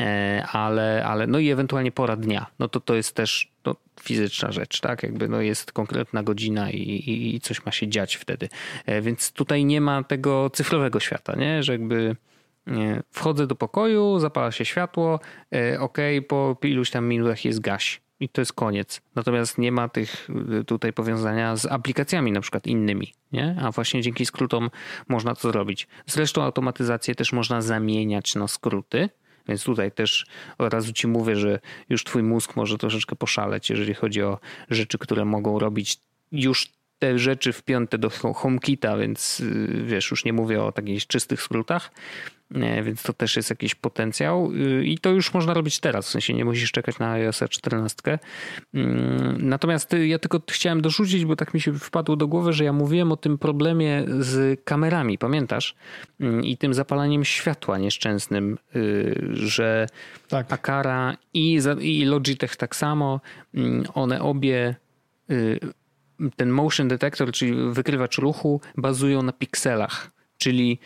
[0.00, 4.52] E, ale, ale no i ewentualnie pora dnia, no to to jest też no, fizyczna
[4.52, 5.02] rzecz, tak?
[5.02, 8.48] Jakby no jest konkretna godzina i, i, i coś ma się dziać wtedy.
[8.86, 11.62] E, więc tutaj nie ma tego cyfrowego świata, nie?
[11.62, 12.16] Że jakby
[13.10, 15.20] Wchodzę do pokoju, zapala się światło,
[15.54, 15.98] e, ok,
[16.28, 18.00] po iluś tam minutach jest gaś.
[18.20, 19.02] I to jest koniec.
[19.14, 20.28] Natomiast nie ma tych
[20.60, 23.56] e, tutaj powiązania z aplikacjami na przykład innymi, nie?
[23.62, 24.70] A właśnie dzięki skrótom
[25.08, 25.88] można to zrobić.
[26.06, 29.08] Zresztą automatyzację też można zamieniać na skróty,
[29.48, 30.26] więc tutaj też
[30.58, 34.38] od razu ci mówię, że już twój mózg może troszeczkę poszaleć, jeżeli chodzi o
[34.70, 35.98] rzeczy, które mogą robić
[36.32, 41.42] już te rzeczy wpięte do HomeKita, więc y, wiesz, już nie mówię o takich czystych
[41.42, 41.90] skrótach,
[42.82, 46.34] więc to też jest jakiś potencjał y, i to już można robić teraz, w sensie
[46.34, 48.18] nie musisz czekać na iOS 14.
[48.74, 52.72] Mm, natomiast ja tylko chciałem dorzucić, bo tak mi się wpadło do głowy, że ja
[52.72, 55.74] mówiłem o tym problemie z kamerami, pamiętasz?
[56.20, 59.86] Mm, I tym zapalaniem światła nieszczęsnym, y, że
[60.28, 60.52] tak.
[60.52, 63.20] Akara i, i Logitech tak samo,
[63.54, 64.74] mm, one obie
[66.36, 70.78] ten motion detector, czyli wykrywacz ruchu, bazują na pikselach, czyli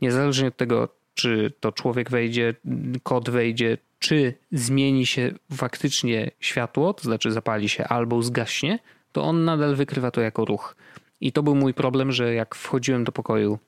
[0.00, 2.54] niezależnie od tego, czy to człowiek wejdzie,
[3.02, 8.78] kod wejdzie, czy zmieni się faktycznie światło, to znaczy zapali się albo zgaśnie,
[9.12, 10.76] to on nadal wykrywa to jako ruch.
[11.20, 13.58] I to był mój problem, że jak wchodziłem do pokoju,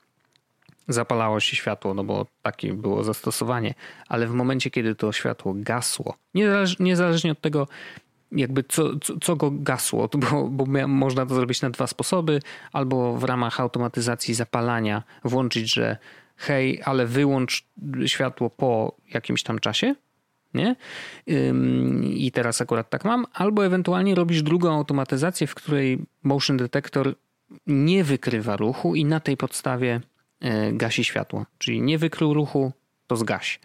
[0.87, 3.73] zapalało się światło, no bo takie było zastosowanie,
[4.07, 6.17] ale w momencie, kiedy to światło gasło,
[6.79, 7.67] niezależnie od tego,
[8.31, 12.41] jakby co, co, co go gasło, bo, bo można to zrobić na dwa sposoby,
[12.73, 15.97] albo w ramach automatyzacji zapalania włączyć, że
[16.35, 17.65] hej, ale wyłącz
[18.05, 19.95] światło po jakimś tam czasie,
[20.53, 20.75] nie?
[22.03, 27.15] I teraz akurat tak mam, albo ewentualnie robisz drugą automatyzację, w której motion detector
[27.67, 30.01] nie wykrywa ruchu i na tej podstawie
[30.41, 31.45] e, gasi światło.
[31.57, 32.71] Czyli nie wykrył ruchu,
[33.07, 33.59] to zgaś.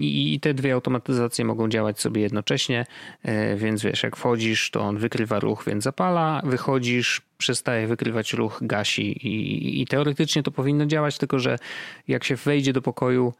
[0.00, 2.86] I te dwie automatyzacje mogą działać sobie jednocześnie,
[3.22, 8.58] e, więc wiesz, jak wchodzisz, to on wykrywa ruch, więc zapala, wychodzisz, przestaje wykrywać ruch,
[8.62, 11.58] gasi i, i teoretycznie to powinno działać, tylko że
[12.08, 13.32] jak się wejdzie do pokoju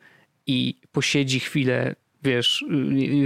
[0.46, 2.64] i posiedzi chwilę wiesz,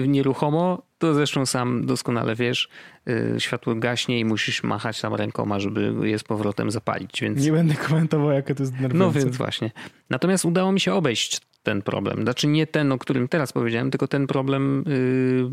[0.06, 2.68] nieruchomo, to zresztą sam doskonale wiesz,
[3.08, 7.20] y, światło gaśnie i musisz machać tam rękoma, żeby je z powrotem zapalić.
[7.20, 7.44] Więc...
[7.44, 9.18] Nie będę komentował, jakie to jest denerwujące.
[9.18, 9.70] No więc właśnie.
[10.10, 12.22] Natomiast udało mi się obejść ten problem.
[12.22, 15.44] Znaczy nie ten, o którym teraz powiedziałem, tylko ten problem y,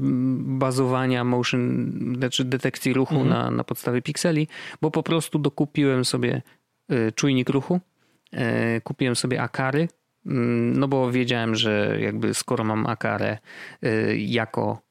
[0.60, 3.30] bazowania motion, znaczy detekcji ruchu mhm.
[3.30, 4.48] na, na podstawie pikseli,
[4.82, 6.42] bo po prostu dokupiłem sobie
[6.92, 7.80] y, czujnik ruchu,
[8.84, 9.88] kupiłem sobie akary,
[10.26, 13.38] Mm, no bo wiedziałem, że jakby skoro mam Akarę
[14.18, 14.82] jako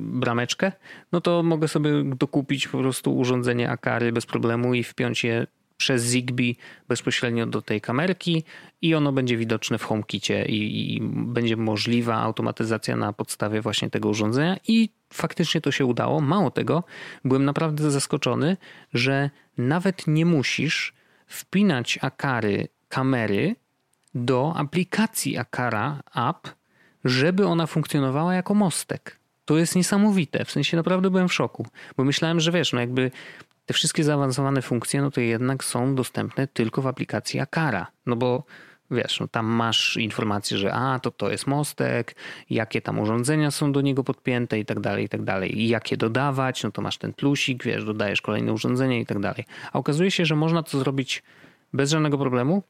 [0.00, 0.72] brameczkę,
[1.12, 6.02] no to mogę sobie dokupić po prostu urządzenie Akary bez problemu i wpiąć je przez
[6.02, 6.56] Zigbee
[6.88, 8.44] bezpośrednio do tej kamerki
[8.82, 14.08] i ono będzie widoczne w HomeKicie i, i będzie możliwa automatyzacja na podstawie właśnie tego
[14.08, 16.20] urządzenia i faktycznie to się udało.
[16.20, 16.84] Mało tego,
[17.24, 18.56] byłem naprawdę zaskoczony,
[18.92, 20.94] że nawet nie musisz
[21.26, 23.56] wpinać Akary kamery
[24.14, 26.48] do aplikacji Akara App,
[27.04, 29.23] żeby ona funkcjonowała jako mostek.
[29.44, 30.44] To jest niesamowite.
[30.44, 31.66] W sensie naprawdę byłem w szoku,
[31.96, 33.10] bo myślałem, że wiesz, no jakby
[33.66, 37.86] te wszystkie zaawansowane funkcje, no to jednak są dostępne tylko w aplikacji Akara.
[38.06, 38.44] No bo
[38.90, 42.16] wiesz, no tam masz informację, że a, to to jest mostek,
[42.50, 45.60] jakie tam urządzenia są do niego podpięte i tak dalej, i tak dalej.
[45.60, 49.44] I jakie dodawać, no to masz ten plusik, wiesz, dodajesz kolejne urządzenie i tak dalej.
[49.72, 51.22] A okazuje się, że można to zrobić
[51.72, 52.62] bez żadnego problemu,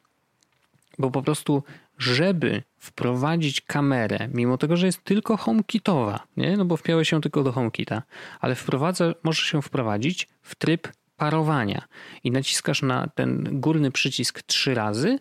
[0.98, 1.62] bo po prostu,
[1.98, 6.56] żeby wprowadzić kamerę, mimo tego, że jest tylko HomeKitowa, nie?
[6.56, 8.02] no bo wpiąłeś się tylko do HomeKita,
[8.40, 11.82] ale wprowadza, możesz się wprowadzić w tryb parowania
[12.24, 15.18] i naciskasz na ten górny przycisk trzy razy,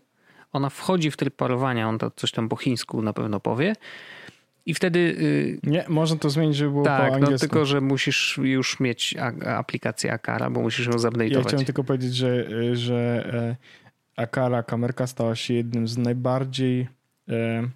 [0.51, 3.75] ona wchodzi w tryb parowania, on to coś tam po chińsku na pewno powie
[4.65, 4.99] i wtedy...
[4.99, 7.31] Y, nie, można to zmienić, żeby było tak, po no angielsku.
[7.31, 9.15] No tylko, że musisz już mieć
[9.57, 11.31] aplikację Akara, bo musisz ją zupdate'ować.
[11.31, 13.55] Ja chciałem tylko powiedzieć, że, y, że
[14.15, 16.87] Akara kamerka stała się jednym z najbardziej
[17.29, 17.67] e,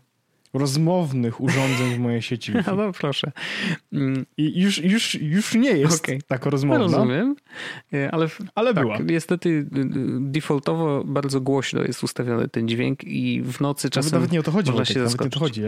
[0.53, 2.53] rozmownych urządzeń w mojej sieci.
[2.67, 3.31] No, no proszę.
[3.93, 4.25] Mm.
[4.37, 6.19] I już, już, już nie jest okay.
[6.27, 6.83] tak rozmowna.
[6.83, 7.35] Rozumiem,
[7.93, 8.97] e, ale, ale tak, była.
[8.97, 9.65] Niestety y, y,
[10.19, 14.51] defaultowo bardzo głośno jest ustawiony ten dźwięk i w nocy czasem Nawet nie o to
[14.51, 14.71] chodzi.
[14.71, 15.61] Można się nawet nie o to chodzi.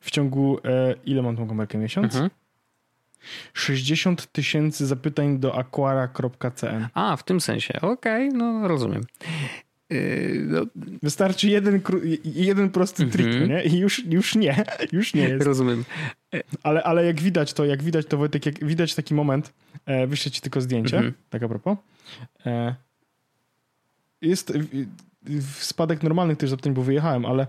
[0.00, 1.78] w ciągu, e, ile mam tą kamerkę?
[1.78, 2.14] Miesiąc?
[2.14, 2.30] Mhm.
[3.54, 6.86] 60 tysięcy zapytań do aquara.cn.
[6.94, 7.74] A, w tym sensie.
[7.80, 9.02] Okej, okay, no rozumiem.
[9.90, 10.60] Yy, no.
[11.02, 11.80] Wystarczy jeden,
[12.24, 13.16] jeden prosty mm -hmm.
[13.16, 13.64] trik, nie?
[13.64, 15.44] I już, już nie, już nie jest.
[15.44, 15.84] Rozumiem.
[16.62, 19.52] Ale, ale jak widać to, jak widać to Wojtek, jak widać taki moment,
[19.86, 21.14] e, wyślę ci tylko zdjęcie, mm -hmm.
[21.30, 21.78] tak a propos.
[22.46, 22.74] E,
[24.22, 24.52] jest
[25.22, 27.46] w spadek normalnych też zapytań, bo wyjechałem, ale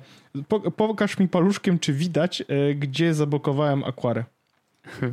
[0.48, 4.24] po, pokaż mi paluszkiem, czy widać, e, gdzie zablokowałem akwarę.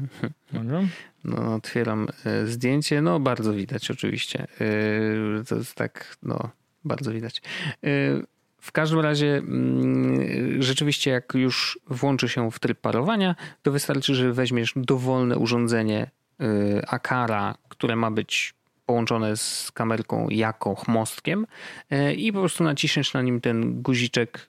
[1.24, 3.03] No, otwieram e, zdjęcie.
[3.03, 4.47] No, bardzo widać oczywiście.
[4.61, 6.51] E, to jest tak, no,
[6.87, 7.43] bardzo widać.
[7.84, 8.22] Y,
[8.61, 14.32] w każdym razie, mm, rzeczywiście, jak już włączy się w tryb parowania, to wystarczy, że
[14.32, 16.11] weźmiesz dowolne urządzenie
[16.41, 16.47] y,
[16.87, 18.55] Akara, które ma być
[18.87, 21.47] połączone z kamerką jako mostkiem
[21.93, 24.49] y, i po prostu naciśniesz na nim ten guziczek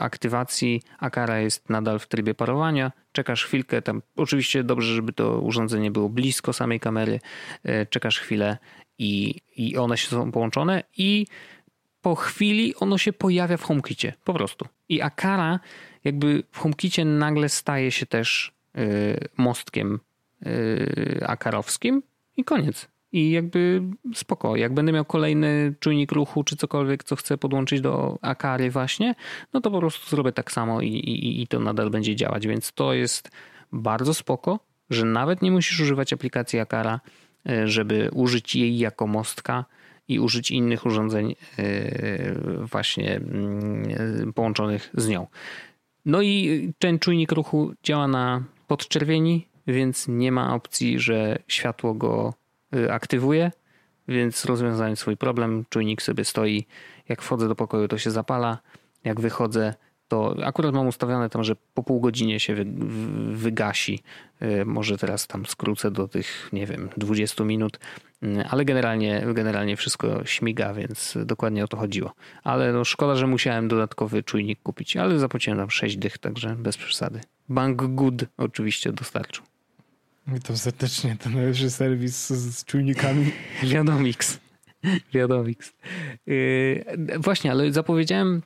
[0.00, 0.82] aktywacji.
[0.98, 2.92] Akara jest nadal w trybie parowania.
[3.12, 7.20] Czekasz chwilkę, tam oczywiście dobrze, żeby to urządzenie było blisko samej kamery.
[7.90, 8.56] Czekasz chwilę
[8.98, 11.26] i, i one się są połączone i
[12.02, 14.66] po chwili ono się pojawia w HomeKicie, po prostu.
[14.88, 15.60] I Akara
[16.04, 20.00] jakby w HomeKicie nagle staje się też y, mostkiem
[20.46, 22.02] y, akarowskim
[22.36, 22.88] i koniec.
[23.12, 23.82] I jakby
[24.14, 24.56] spoko.
[24.56, 29.14] Jak będę miał kolejny czujnik ruchu czy cokolwiek, co chcę podłączyć do Akary właśnie,
[29.52, 32.46] no to po prostu zrobię tak samo i, i, i to nadal będzie działać.
[32.46, 33.30] Więc to jest
[33.72, 37.00] bardzo spoko, że nawet nie musisz używać aplikacji Akara,
[37.64, 39.64] żeby użyć jej jako mostka
[40.08, 41.64] i użyć innych urządzeń e,
[42.62, 45.26] właśnie mm, połączonych z nią.
[46.04, 52.34] No i ten czujnik ruchu działa na podczerwieni, więc nie ma opcji, że światło go
[52.90, 53.52] aktywuje,
[54.08, 55.64] więc rozwiązałem swój problem.
[55.68, 56.66] Czujnik sobie stoi.
[57.08, 58.58] Jak wchodzę do pokoju, to się zapala.
[59.04, 59.74] Jak wychodzę,
[60.08, 62.54] to akurat mam ustawione tam, że po pół godzinie się
[63.32, 64.02] wygasi.
[64.42, 67.78] Y, może teraz tam skrócę do tych, nie wiem, 20 minut,
[68.22, 72.12] y, ale generalnie, generalnie wszystko śmiga, więc dokładnie o to chodziło.
[72.44, 76.76] Ale no szkoda, że musiałem dodatkowy czujnik kupić, ale zapłaciłem tam 6 dych, także bez
[76.76, 77.20] przesady.
[77.48, 79.44] Bank Good oczywiście dostarczył.
[80.26, 83.32] Witam serdecznie, to najlepszy serwis z czujnikami.
[83.72, 84.40] Wiadomix.
[85.14, 85.72] Wiadomix.
[86.26, 86.84] Yy,
[87.18, 88.42] właśnie, ale zapowiedziałem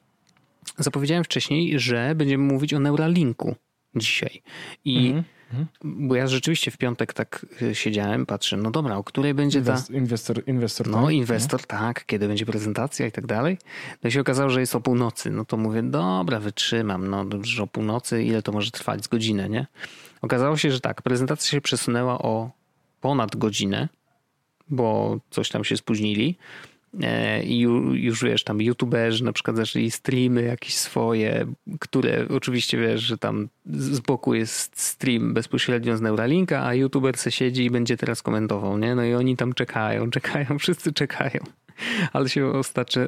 [0.79, 3.55] zapowiedziałem wcześniej, że będziemy mówić o Neuralinku
[3.95, 4.43] dzisiaj.
[4.85, 5.65] I mm -hmm.
[5.85, 9.83] bo ja rzeczywiście w piątek tak y, siedziałem, patrzę, no dobra, o której będzie ta...
[9.91, 11.15] Inwestor, inwestor No, tak?
[11.15, 11.67] inwestor, no.
[11.67, 13.59] tak, kiedy będzie prezentacja i tak dalej.
[14.03, 15.31] No i się okazało, że jest o północy.
[15.31, 19.05] No to mówię, dobra, wytrzymam, no dobrze, o północy, ile to może trwać?
[19.05, 19.67] Z godzinę, nie?
[20.23, 22.51] Okazało się, że tak, prezentacja się przesunęła o
[23.01, 23.89] ponad godzinę,
[24.69, 26.37] bo coś tam się spóźnili.
[27.03, 27.61] E, I
[27.93, 31.47] już wiesz, tam youtuberzy na przykład zaczęli streamy jakieś swoje,
[31.81, 37.33] które oczywiście wiesz, że tam z boku jest stream bezpośrednio z Neuralinka, a youtuber se
[37.33, 38.95] siedzi i będzie teraz komentował, nie?
[38.95, 41.45] No i oni tam czekają, czekają, wszyscy czekają.
[42.13, 42.53] Ale się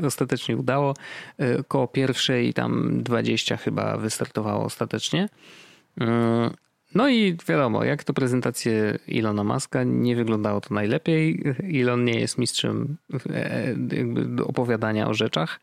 [0.07, 0.95] ostatecznie udało.
[1.39, 5.29] E, koło pierwszej tam 20 chyba wystartowało ostatecznie.
[6.93, 11.43] Mm, no i wiadomo, jak to prezentacje Ilona Maska, nie wyglądało to najlepiej.
[11.75, 12.97] Elon nie jest mistrzem
[13.31, 13.75] e,
[14.45, 15.61] opowiadania o rzeczach.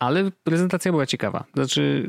[0.00, 1.44] Ale prezentacja była ciekawa.
[1.54, 2.08] Znaczy,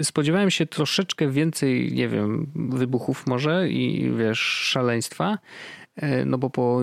[0.00, 5.38] y, spodziewałem się troszeczkę więcej, nie wiem, wybuchów może i wiesz, szaleństwa.
[5.96, 6.80] E, no bo po,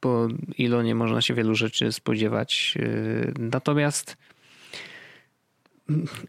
[0.00, 0.28] po
[0.58, 2.78] Ilonie można się wielu rzeczy spodziewać.
[2.80, 4.16] E, natomiast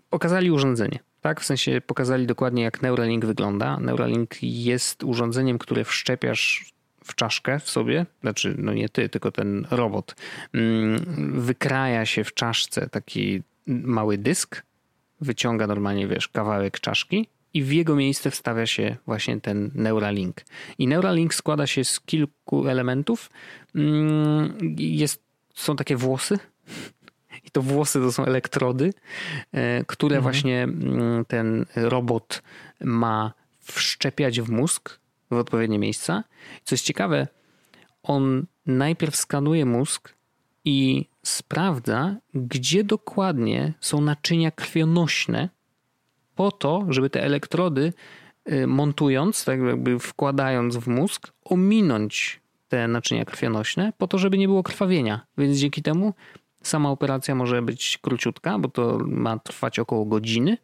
[0.10, 1.42] pokazali urządzenie tak?
[1.42, 3.80] W sensie pokazali dokładnie, jak Neuralink wygląda.
[3.80, 6.66] Neuralink jest urządzeniem, które wszczepiasz
[7.04, 10.16] w czaszkę w sobie, znaczy no nie ty, tylko ten robot,
[10.54, 11.06] mm,
[11.42, 14.64] wykraja się w czaszce taki mały dysk,
[15.22, 20.42] wyciąga normalnie, wiesz, kawałek czaszki i w jego miejsce wstawia się właśnie ten Neuralink.
[20.78, 23.30] I Neuralink składa się z kilku elementów.
[23.76, 25.24] Mm, jest,
[25.56, 26.40] są takie włosy,
[27.48, 28.94] i to włosy to są elektrody,
[29.52, 30.24] e, które mhm.
[30.24, 32.42] właśnie mm, ten robot
[32.82, 35.00] ma wszczepiać w mózg
[35.32, 36.24] w odpowiednie miejsca.
[36.64, 37.28] Co jest ciekawe,
[38.04, 40.14] on najpierw skanuje mózg
[40.66, 45.50] i sprawdza, gdzie dokładnie są naczynia krwionośne,
[46.36, 47.94] po to, żeby te elektrody
[48.46, 52.40] e, montując, tak jakby wkładając w mózg, ominąć
[52.70, 55.26] te naczynia krwionośne, po to, żeby nie było krwawienia.
[55.38, 56.14] Więc dzięki temu
[56.68, 60.58] Sama operacja może być króciutka, bo to ma trwać około godziny.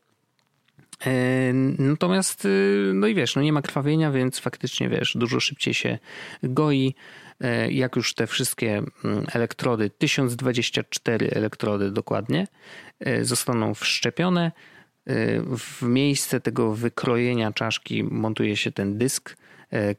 [1.06, 5.74] E, natomiast, y, no i wiesz, no nie ma krwawienia, więc faktycznie wiesz, dużo szybciej
[5.74, 6.00] się
[6.44, 6.96] goi.
[7.42, 12.48] E, jak już te wszystkie mm, elektrody, 1024 elektrody dokładnie,
[13.00, 14.52] e, zostaną wszczepione,
[15.58, 19.38] w miejsce tego wykrojenia czaszki montuje się ten dysk,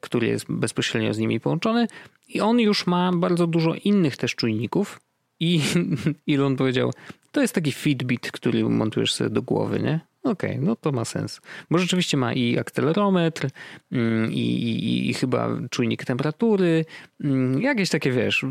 [0.01, 1.87] który jest bezpośrednio z nimi połączony
[2.29, 5.01] i on już ma bardzo dużo innych też czujników,
[5.41, 5.61] i
[6.35, 6.93] Elon powiedział,
[7.33, 10.01] to jest taki Fitbit, który montujesz sobie do głowy, nie?
[10.25, 11.41] Okej, okay, no to ma sens.
[11.71, 13.49] Bo rzeczywiście ma i akcelerometr,
[13.93, 16.85] mm, i, i, i, chyba czujnik temperatury,
[17.25, 18.45] mm, jakieś takie, wiesz,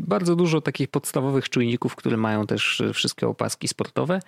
[0.00, 4.20] bardzo dużo takich podstawowych czujników, które mają też wszystkie opaski sportowe.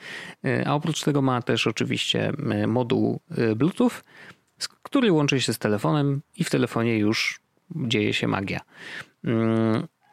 [0.44, 3.90] E, a oprócz tego ma też oczywiście e, moduł e, Bluetooth,
[4.82, 7.40] który łączy się z telefonem i w telefonie już
[7.76, 8.60] dzieje się magia.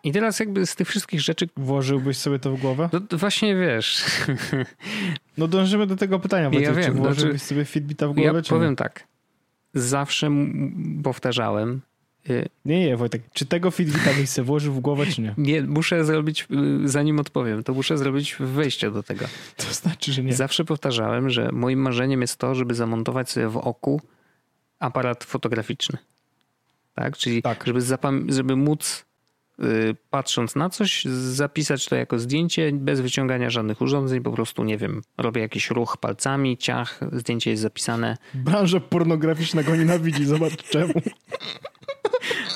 [0.07, 1.49] I teraz jakby z tych wszystkich rzeczy...
[1.57, 2.89] Włożyłbyś sobie to w głowę?
[2.93, 4.05] No, właśnie wiesz.
[5.37, 6.49] No dążymy do tego pytania.
[6.59, 8.41] Ja wiem, czy włożyłbyś znaczy, sobie Fitbita w głowę?
[8.43, 8.75] Ja powiem nie?
[8.75, 9.07] tak.
[9.73, 10.31] Zawsze
[11.03, 11.81] powtarzałem,
[12.29, 13.21] y, nie, nie, Wojtek.
[13.33, 15.33] Czy tego Fitbita byś sobie włożył w głowę, czy nie?
[15.37, 16.47] Nie, muszę zrobić,
[16.85, 19.25] y, zanim odpowiem, to muszę zrobić wejście do tego.
[19.55, 20.33] To znaczy, że nie.
[20.33, 24.01] Zawsze powtarzałem, że moim marzeniem jest to, żeby zamontować sobie w oku
[24.79, 25.97] aparat fotograficzny.
[26.95, 27.17] Tak?
[27.17, 27.63] Czyli tak.
[27.65, 27.81] Żeby,
[28.27, 29.06] żeby móc
[30.09, 35.01] patrząc na coś, zapisać to jako zdjęcie bez wyciągania żadnych urządzeń, po prostu, nie wiem,
[35.17, 38.17] robię jakiś ruch palcami, ciach, zdjęcie jest zapisane.
[38.33, 40.93] Branża pornograficzna go nienawidzi, zobacz czemu.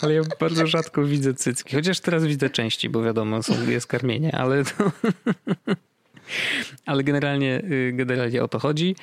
[0.01, 4.35] Ale ja bardzo rzadko widzę cycki, chociaż teraz widzę częściej, bo wiadomo, są, jest karmienie,
[4.35, 4.91] ale to...
[6.85, 8.95] Ale generalnie, y, generalnie o to chodzi,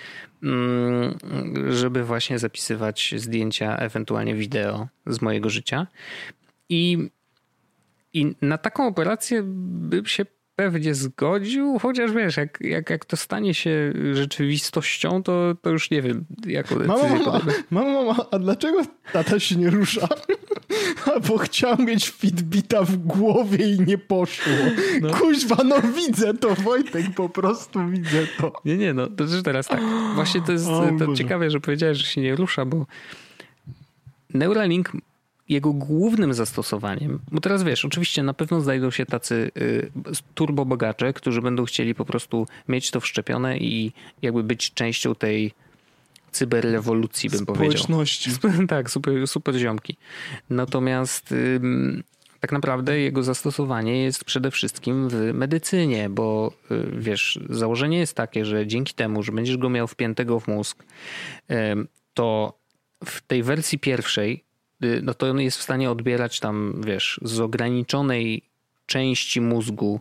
[0.42, 1.18] mm,
[1.70, 5.86] żeby właśnie zapisywać zdjęcia, ewentualnie wideo z mojego życia.
[6.68, 7.10] I
[8.12, 10.26] i na taką operację bym się
[10.58, 16.02] pewnie zgodził, chociaż wiesz, jak, jak, jak to stanie się rzeczywistością, to, to już nie
[16.02, 17.40] wiem, jaką decyzję mama, mama,
[17.70, 18.82] mama, mama, a dlaczego
[19.12, 20.08] tata się nie rusza?
[21.28, 24.52] Bo chciał mieć Fitbita w głowie i nie poszło.
[25.00, 25.10] No.
[25.10, 28.52] Kuźwa, no widzę to, Wojtek, po prostu widzę to.
[28.64, 29.80] Nie, nie, no to teraz tak.
[30.14, 30.66] Właśnie to jest
[30.98, 32.86] to ciekawe, że powiedziałeś, że się nie rusza, bo
[34.34, 34.92] Neuralink
[35.48, 39.90] jego głównym zastosowaniem, bo teraz wiesz, oczywiście na pewno znajdą się tacy y,
[40.34, 43.92] turbobogacze, którzy będą chcieli po prostu mieć to wszczepione i
[44.22, 45.52] jakby być częścią tej
[46.32, 47.70] cyberrewolucji, bym powiedział.
[47.70, 48.30] Społeczności.
[48.68, 49.96] Tak, super, super ziomki.
[50.50, 51.34] Natomiast
[52.40, 58.44] tak naprawdę jego zastosowanie jest przede wszystkim w medycynie, bo y, wiesz, założenie jest takie,
[58.44, 60.84] że dzięki temu, że będziesz go miał wpiętego w mózg,
[62.14, 62.58] to
[63.04, 64.47] w tej wersji pierwszej Y,
[65.02, 68.42] no to on jest w stanie odbierać tam, wiesz, z ograniczonej
[68.86, 70.00] części mózgu,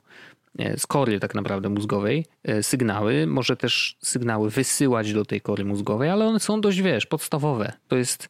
[0.60, 3.28] e, z kory tak naprawdę mózgowej, e, sygnały.
[3.28, 7.74] Może też sygnały wysyłać do tej kory mózgowej, ale one są dość, wiesz, podstawowe.
[7.88, 8.30] To jest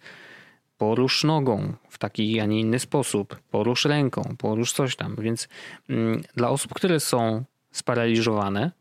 [0.77, 5.15] porusz nogą w taki, a nie inny sposób, porusz ręką, porusz coś tam.
[5.19, 5.47] Więc
[5.89, 8.71] mm, dla osób, które są sparaliżowane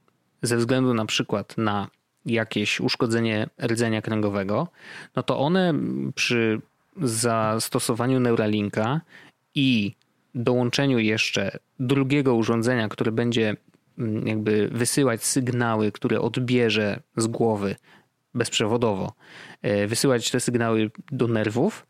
[0.43, 1.89] ze względu na przykład na
[2.27, 4.69] jakieś uszkodzenie rdzenia kręgowego,
[5.17, 5.75] no to one
[6.15, 6.61] przy
[7.03, 9.01] zastosowaniu Neuralinka
[9.55, 9.95] i
[10.35, 13.57] dołączeniu jeszcze drugiego urządzenia, które będzie
[13.99, 17.77] mm, jakby wysyłać sygnały, które odbierze z głowy
[18.35, 19.13] bezprzewodowo,
[19.63, 21.87] e, wysyłać te sygnały do nerwów,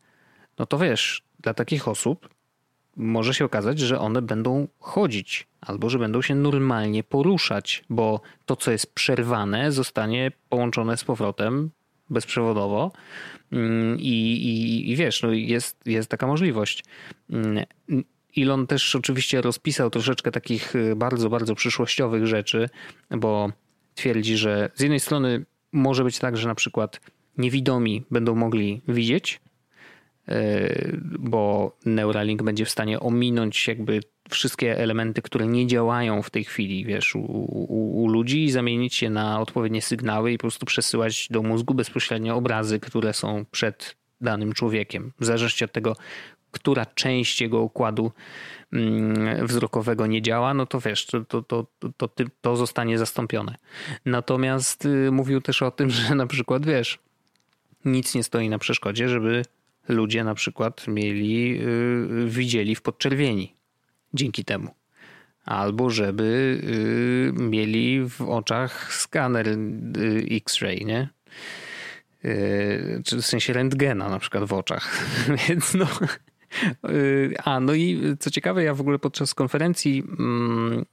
[0.59, 2.29] no to wiesz, dla takich osób
[2.95, 8.55] może się okazać, że one będą chodzić albo że będą się normalnie poruszać, bo to,
[8.55, 11.69] co jest przerwane, zostanie połączone z powrotem
[12.09, 12.91] bezprzewodowo
[13.51, 16.83] Mm, I, i, i wiesz, no jest, jest taka możliwość.
[17.29, 17.65] Mm,
[18.37, 22.69] Elon też oczywiście rozpisał troszeczkę takich y, bardzo, bardzo przyszłościowych rzeczy,
[23.11, 23.51] bo
[23.95, 27.01] twierdzi, że z jednej strony może być tak, że na przykład
[27.37, 29.41] niewidomi będą mogli widzieć,
[30.29, 33.99] y, bo Neuralink będzie w stanie ominąć jakby
[34.29, 39.01] wszystkie elementy, które nie działają w tej chwili, wiesz, u, u, u, ludzi i zamienić
[39.01, 43.95] je na odpowiednie sygnały i po prostu przesyłać do mózgu bezpośrednio obrazy, które są przed
[44.21, 45.13] danym człowiekiem.
[45.19, 45.95] W zależności od tego,
[46.51, 48.11] która część jego układu
[48.73, 51.67] mm, wzrokowego nie działa, no to wiesz, to, to, to,
[51.97, 52.09] to,
[52.41, 53.55] to zostanie zastąpione.
[54.05, 56.99] Natomiast y, mówił też o tym, że na przykład, wiesz,
[57.85, 59.43] nic nie stoi na przeszkodzie, żeby
[59.87, 63.57] ludzie na przykład mieli, y, widzieli w podczerwieni
[64.13, 64.69] dzięki temu.
[65.45, 69.57] Albo żeby y, mieli w oczach skaner y,
[70.31, 71.09] X-ray, nie?
[72.25, 75.05] Y, czy w sensie rentgena na przykład w oczach.
[75.47, 75.87] Więc no.
[77.43, 80.85] A, no i co ciekawe, ja w ogóle podczas konferencji mm,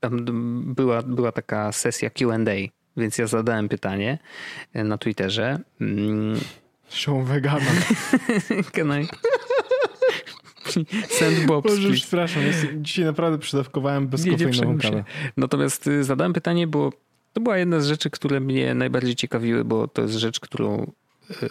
[0.00, 0.24] tam
[0.74, 2.38] była, była taka sesja QA,
[2.96, 4.18] więc ja zadałem pytanie
[4.74, 5.58] na Twitterze.
[6.88, 7.70] Show vegana.
[8.74, 9.08] Can I,
[11.08, 11.68] Sandbox.
[11.68, 15.04] Boże, przepraszam, jest, dzisiaj naprawdę przydawkowałem bezkofeinową kawę.
[15.36, 16.92] Natomiast y, zadałem pytanie, bo
[17.32, 21.48] to była jedna z rzeczy, które mnie najbardziej ciekawiły, bo to jest rzecz, którą y,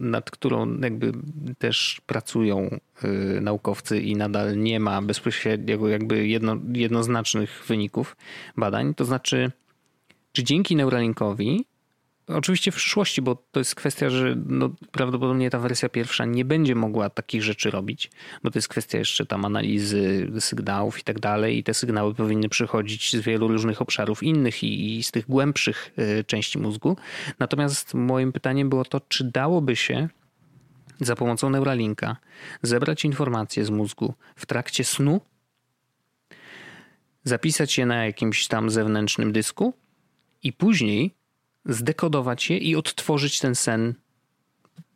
[0.00, 1.12] nad którą jakby
[1.58, 8.16] też pracują y, naukowcy i nadal nie ma bezpośrednio jakby jedno, jednoznacznych wyników
[8.56, 8.94] badań.
[8.94, 9.50] To znaczy,
[10.32, 11.64] czy dzięki Neuralinkowi
[12.26, 16.74] Oczywiście w przyszłości, bo to jest kwestia, że no, prawdopodobnie ta wersja pierwsza nie będzie
[16.74, 18.10] mogła takich rzeczy robić,
[18.42, 22.48] bo to jest kwestia jeszcze tam analizy sygnałów i tak dalej i te sygnały powinny
[22.48, 26.96] przychodzić z wielu różnych obszarów innych i, i z tych głębszych y, części mózgu.
[27.38, 30.08] Natomiast moim pytaniem było to, czy dałoby się
[31.00, 32.16] za pomocą Neuralinka
[32.62, 35.20] zebrać informacje z mózgu w trakcie snu,
[37.24, 39.74] zapisać je na jakimś tam zewnętrznym dysku
[40.42, 41.14] i później
[41.66, 43.94] zdekodować je i odtworzyć ten sen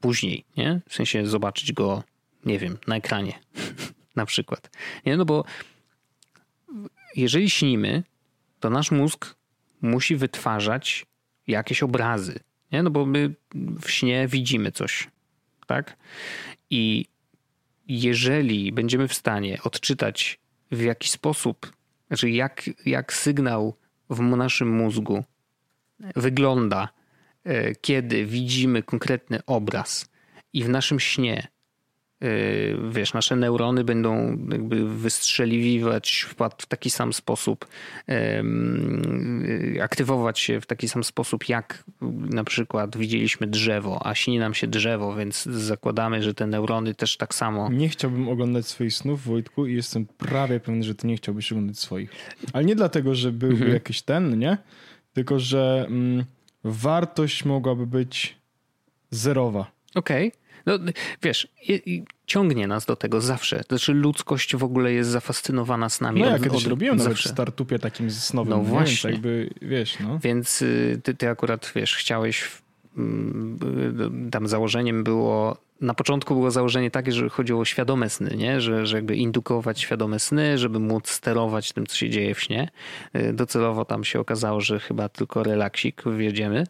[0.01, 0.81] później, nie?
[0.89, 2.03] W sensie zobaczyć go,
[2.45, 3.39] nie wiem, na ekranie
[4.17, 4.71] na przykład.
[5.07, 5.45] Nie, no bo
[7.17, 8.03] jeżeli śnimy,
[8.61, 9.35] to nasz mózg
[9.81, 11.07] musi wytwarzać
[11.47, 12.41] jakieś obrazy,
[12.73, 12.83] nie?
[12.83, 13.35] No bo my
[13.83, 15.09] w śnie widzimy coś,
[15.67, 15.97] tak?
[16.71, 17.07] I
[17.89, 20.39] jeżeli będziemy w stanie odczytać
[20.71, 21.73] w jaki sposób,
[22.09, 23.77] znaczy jak, jak sygnał
[24.11, 25.25] w naszym mózgu
[26.17, 26.89] wygląda,
[27.45, 30.09] e, kiedy widzimy konkretny obraz
[30.53, 31.49] i w naszym śnie
[32.91, 36.27] wiesz, nasze neurony będą jakby wystrzeliwać
[36.59, 37.67] w taki sam sposób,
[39.83, 41.85] aktywować się w taki sam sposób, jak
[42.31, 47.17] na przykład widzieliśmy drzewo, a śni nam się drzewo, więc zakładamy, że te neurony też
[47.17, 47.69] tak samo.
[47.73, 51.79] Nie chciałbym oglądać swoich snów, Wojtku, i jestem prawie pewien, że ty nie chciałbyś oglądać
[51.79, 52.11] swoich.
[52.53, 53.73] Ale nie dlatego, że byłby mhm.
[53.73, 54.59] jakiś ten, nie?
[55.19, 56.25] Tylko, że mm,
[56.65, 58.37] wartość mogłaby być
[59.11, 59.71] zerowa.
[59.95, 60.29] Okej.
[60.29, 60.41] Okay.
[60.67, 60.93] No,
[61.23, 61.49] wiesz,
[62.27, 63.63] ciągnie nas do tego zawsze.
[63.69, 66.21] Znaczy ludzkość w ogóle jest zafascynowana z nami.
[66.21, 67.09] No ja kiedyś od, robiłem zawsze.
[67.09, 68.51] nawet w startupie takim z nowym.
[68.51, 69.11] No właśnie.
[69.11, 70.19] jakby, wiesz, no.
[70.19, 72.49] Więc y, ty, ty akurat, wiesz, chciałeś
[72.97, 73.59] mm,
[74.27, 78.61] y, tam założeniem było na początku było założenie takie, że chodziło o świadome sny, nie?
[78.61, 82.69] Że, że jakby indukować świadome sny, żeby móc sterować tym, co się dzieje w śnie.
[83.17, 86.65] Y, docelowo tam się okazało, że chyba tylko relaksik wiedziemy.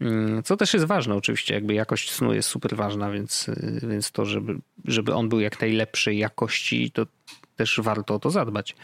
[0.00, 4.12] Mm, co też jest ważne oczywiście, jakby jakość snu jest super ważna, więc, y, więc
[4.12, 7.06] to, żeby, żeby on był jak najlepszej jakości, to
[7.56, 8.76] też warto o to zadbać.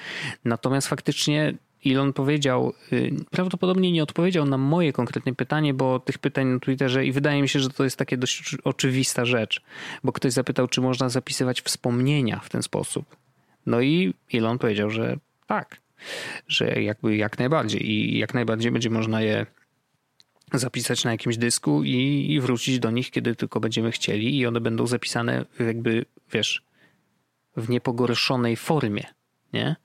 [0.44, 1.54] Natomiast faktycznie
[1.92, 7.06] Elon powiedział, y, prawdopodobnie nie odpowiedział na moje konkretne pytanie, bo tych pytań na Twitterze
[7.06, 9.62] i wydaje mi się, że to jest takie dość oczywista rzecz,
[10.04, 13.16] bo ktoś zapytał, czy można zapisywać wspomnienia w ten sposób.
[13.66, 15.80] No i Elon powiedział, że tak,
[16.48, 19.46] że jakby jak najbardziej i jak najbardziej będzie można je
[20.52, 24.60] zapisać na jakimś dysku i, i wrócić do nich, kiedy tylko będziemy chcieli i one
[24.60, 26.62] będą zapisane jakby, wiesz,
[27.56, 29.04] w niepogorszonej formie,
[29.52, 29.76] nie?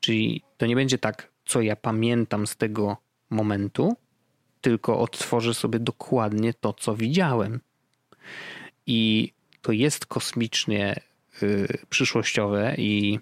[0.00, 2.96] Czyli to nie będzie tak, co ja pamiętam z tego
[3.30, 3.96] momentu,
[4.60, 7.60] tylko odtworzę sobie dokładnie to, co widziałem.
[8.86, 9.32] I
[9.62, 11.00] to jest kosmicznie
[11.42, 13.18] yy, przyszłościowe i,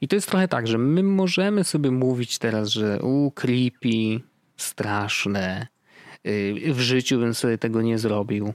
[0.00, 4.20] i to jest trochę tak, że my możemy sobie mówić teraz, że u creepy,
[4.56, 5.66] straszne,
[6.24, 8.54] yy, w życiu bym sobie tego nie zrobił.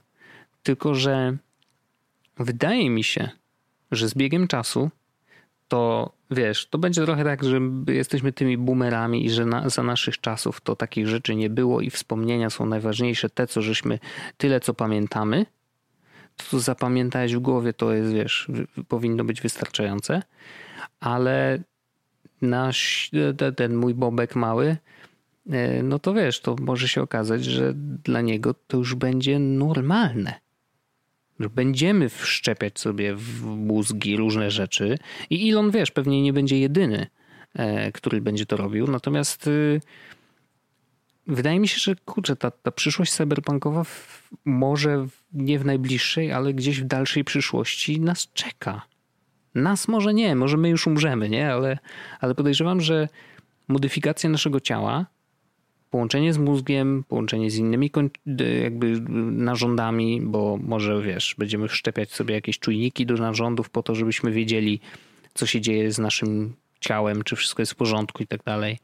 [0.64, 1.38] Tylko, że
[2.38, 3.30] wydaje mi się,
[3.92, 4.90] że z biegiem czasu
[5.68, 10.22] to wiesz, to będzie trochę tak, że jesteśmy tymi boomerami i że na, za naszych
[10.22, 14.00] czasów to takich rzeczy nie było i wspomnienia są najważniejsze, te co żeśmy,
[14.38, 15.46] tyle co pamiętamy,
[16.38, 18.48] to co zapamiętałeś w głowie to jest, wiesz,
[18.88, 20.24] powinno być wystarczające,
[21.00, 21.60] ale
[22.42, 23.12] nasz,
[23.56, 24.78] ten mój bobek mały,
[25.50, 30.43] e, no to wiesz, to może się okazać, że dla niego to już będzie normalne
[31.40, 34.98] że będziemy wszczepiać sobie w mózgi różne rzeczy
[35.30, 37.08] i Elon, wiesz, pewnie nie będzie jedyny,
[37.54, 39.82] e, który będzie to robił, natomiast y,
[41.28, 46.54] wydaje mi się, że kurczę, ta, ta przyszłość cyberpunkowa w, może nie w najbliższej, ale
[46.54, 48.82] gdzieś w dalszej przyszłości nas czeka.
[49.56, 51.54] Nas może nie, może my już umrzemy, nie?
[51.54, 51.78] Ale,
[52.20, 53.10] ale podejrzewam, że
[53.68, 55.06] modyfikacja naszego ciała
[55.94, 57.92] połączenie z mózgiem, połączenie z innymi
[58.64, 64.32] jakby narządami, bo może wiesz, będziemy wszczepiać sobie jakieś czujniki do narządów po to, żebyśmy
[64.32, 64.80] wiedzieli,
[65.34, 68.80] co się dzieje z naszym ciałem, czy wszystko jest w porządku i tak dalej.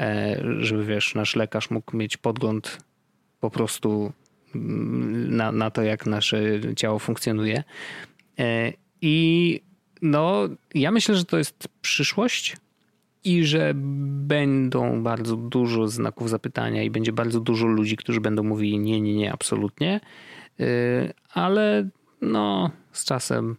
[0.00, 2.78] E, żeby wiesz, nasz lekarz mógł mieć podgląd
[3.40, 4.12] po prostu
[4.54, 6.40] mm, na, na to, jak nasze
[6.76, 7.64] ciało funkcjonuje.
[8.38, 9.60] E, I
[10.02, 12.56] no, ja myślę, że to jest przyszłość
[13.24, 18.78] i że będą bardzo dużo znaków zapytania i będzie bardzo dużo ludzi, którzy będą mówili
[18.78, 20.00] nie, nie, nie, absolutnie,
[20.60, 21.88] y, ale
[22.20, 23.56] no z czasem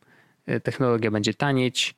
[0.49, 1.95] y, technologia będzie tanieć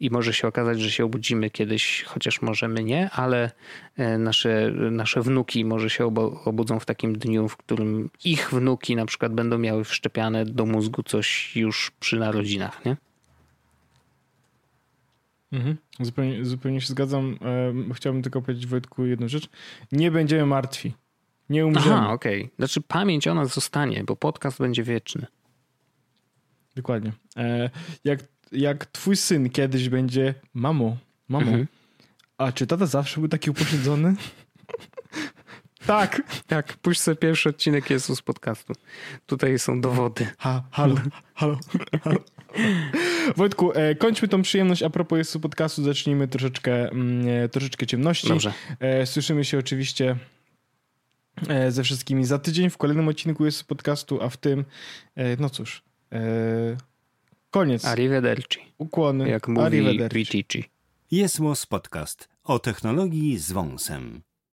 [0.00, 3.50] i może się okazać, że się obudzimy kiedyś, chociaż możemy nie, ale
[3.98, 6.06] y, nasze, nasze wnuki może się
[6.44, 11.02] obudzą w takim dniu, w którym ich wnuki na przykład będą miały wszczepiane do mózgu
[11.02, 12.96] coś już przy narodzinach, nie?
[15.52, 15.76] Mhm.
[16.00, 17.38] Zupełnie, zupełnie się zgadzam.
[17.90, 19.48] E, chciałbym tylko powiedzieć Wojtku jedną rzecz.
[19.92, 20.94] Nie będziemy martwi.
[21.50, 21.94] Nie umrzemy.
[21.94, 22.44] Aha, okej.
[22.44, 22.56] Okay.
[22.56, 25.26] Znaczy pamięć o nas zostanie, bo podcast będzie wieczny.
[26.76, 27.12] Dokładnie.
[27.36, 27.70] E,
[28.04, 28.20] jak,
[28.52, 30.96] jak twój syn kiedyś będzie mamo,
[31.28, 31.66] mamo, mhm.
[32.38, 34.14] a czy tata zawsze był taki upośledzony?
[35.86, 36.22] tak.
[36.46, 38.72] Tak, puść sobie pierwszy odcinek Jezus podcastu.
[39.26, 40.26] Tutaj są dowody.
[40.38, 40.94] Ha, halo,
[41.34, 41.58] halo,
[42.02, 42.20] halo.
[43.36, 44.82] Wojtku, e, kończmy tą przyjemność.
[44.82, 48.28] A propos jest podcastu, zacznijmy troszeczkę, mm, e, troszeczkę ciemności.
[48.28, 48.52] Dobrze.
[48.80, 50.16] E, słyszymy się oczywiście
[51.68, 54.64] ze wszystkimi za tydzień w kolejnym odcinku jest podcastu, a w tym,
[55.38, 55.82] no cóż,
[57.50, 57.84] koniec.
[57.84, 58.60] Arrivederci.
[58.78, 59.28] Ukłony.
[59.28, 60.64] Jak mówi Arrivederci.
[61.10, 61.38] Jest
[61.68, 64.22] Podcast o technologii z wąsem.